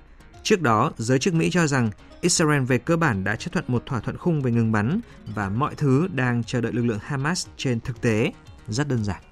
Trước 0.48 0.62
đó, 0.62 0.92
giới 0.96 1.18
chức 1.18 1.34
Mỹ 1.34 1.50
cho 1.50 1.66
rằng 1.66 1.90
Israel 2.20 2.62
về 2.62 2.78
cơ 2.78 2.96
bản 2.96 3.24
đã 3.24 3.36
chấp 3.36 3.52
thuận 3.52 3.64
một 3.68 3.82
thỏa 3.86 4.00
thuận 4.00 4.16
khung 4.16 4.42
về 4.42 4.50
ngừng 4.50 4.72
bắn 4.72 5.00
và 5.34 5.48
mọi 5.48 5.74
thứ 5.74 6.08
đang 6.12 6.44
chờ 6.44 6.60
đợi 6.60 6.72
lực 6.72 6.82
lượng 6.82 6.98
Hamas 7.02 7.46
trên 7.56 7.80
thực 7.80 8.00
tế. 8.00 8.32
Rất 8.68 8.88
đơn 8.88 9.04
giản. 9.04 9.22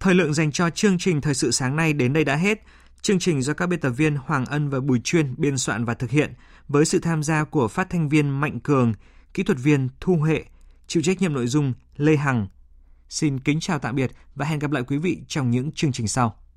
Thời 0.00 0.14
lượng 0.14 0.34
dành 0.34 0.52
cho 0.52 0.70
chương 0.70 0.98
trình 0.98 1.20
Thời 1.20 1.34
sự 1.34 1.50
sáng 1.50 1.76
nay 1.76 1.92
đến 1.92 2.12
đây 2.12 2.24
đã 2.24 2.36
hết. 2.36 2.62
Chương 3.00 3.18
trình 3.18 3.42
do 3.42 3.54
các 3.54 3.66
biên 3.66 3.80
tập 3.80 3.90
viên 3.90 4.16
Hoàng 4.16 4.46
Ân 4.46 4.70
và 4.70 4.80
Bùi 4.80 5.00
Chuyên 5.04 5.34
biên 5.38 5.58
soạn 5.58 5.84
và 5.84 5.94
thực 5.94 6.10
hiện 6.10 6.34
với 6.68 6.84
sự 6.84 6.98
tham 6.98 7.22
gia 7.22 7.44
của 7.44 7.68
phát 7.68 7.90
thanh 7.90 8.08
viên 8.08 8.28
Mạnh 8.28 8.60
Cường, 8.60 8.92
kỹ 9.34 9.42
thuật 9.42 9.58
viên 9.58 9.88
Thu 10.00 10.16
Huệ, 10.16 10.44
chịu 10.86 11.02
trách 11.02 11.20
nhiệm 11.22 11.32
nội 11.32 11.46
dung 11.46 11.72
Lê 11.96 12.16
Hằng. 12.16 12.48
Xin 13.08 13.40
kính 13.40 13.60
chào 13.60 13.78
tạm 13.78 13.94
biệt 13.94 14.10
và 14.34 14.46
hẹn 14.46 14.58
gặp 14.58 14.70
lại 14.70 14.82
quý 14.82 14.98
vị 14.98 15.22
trong 15.28 15.50
những 15.50 15.72
chương 15.72 15.92
trình 15.92 16.08
sau. 16.08 16.41